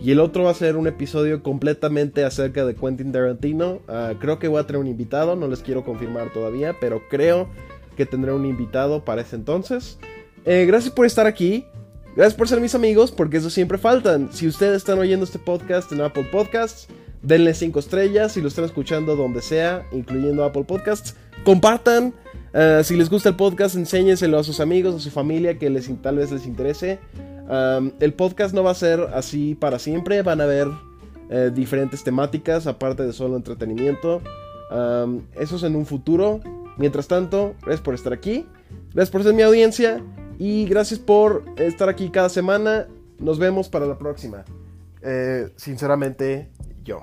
[0.00, 3.80] Y el otro va a ser un episodio completamente acerca de Quentin Tarantino.
[3.88, 7.48] Ah, creo que voy a tener un invitado, no les quiero confirmar todavía, pero creo
[7.96, 9.98] que tendré un invitado para ese entonces.
[10.44, 11.66] Eh, gracias por estar aquí.
[12.14, 14.30] Gracias por ser mis amigos, porque eso siempre faltan.
[14.32, 16.86] Si ustedes están oyendo este podcast en Apple Podcasts,
[17.22, 18.32] denle 5 estrellas.
[18.32, 22.14] Si lo están escuchando donde sea, incluyendo Apple Podcasts, compartan.
[22.54, 25.90] Eh, si les gusta el podcast, enséñenselo a sus amigos, a su familia que les,
[26.02, 26.98] tal vez les interese.
[28.00, 30.68] el podcast no va a ser así para siempre, van a haber
[31.30, 34.20] eh, diferentes temáticas aparte de solo entretenimiento.
[35.38, 36.40] eso es en un futuro.
[36.78, 38.46] Mientras tanto, gracias por estar aquí,
[38.94, 40.02] gracias por ser mi audiencia
[40.38, 42.86] y gracias por estar aquí cada semana.
[43.18, 44.44] Nos vemos para la próxima.
[45.02, 46.48] Eh, sinceramente,
[46.84, 47.02] yo.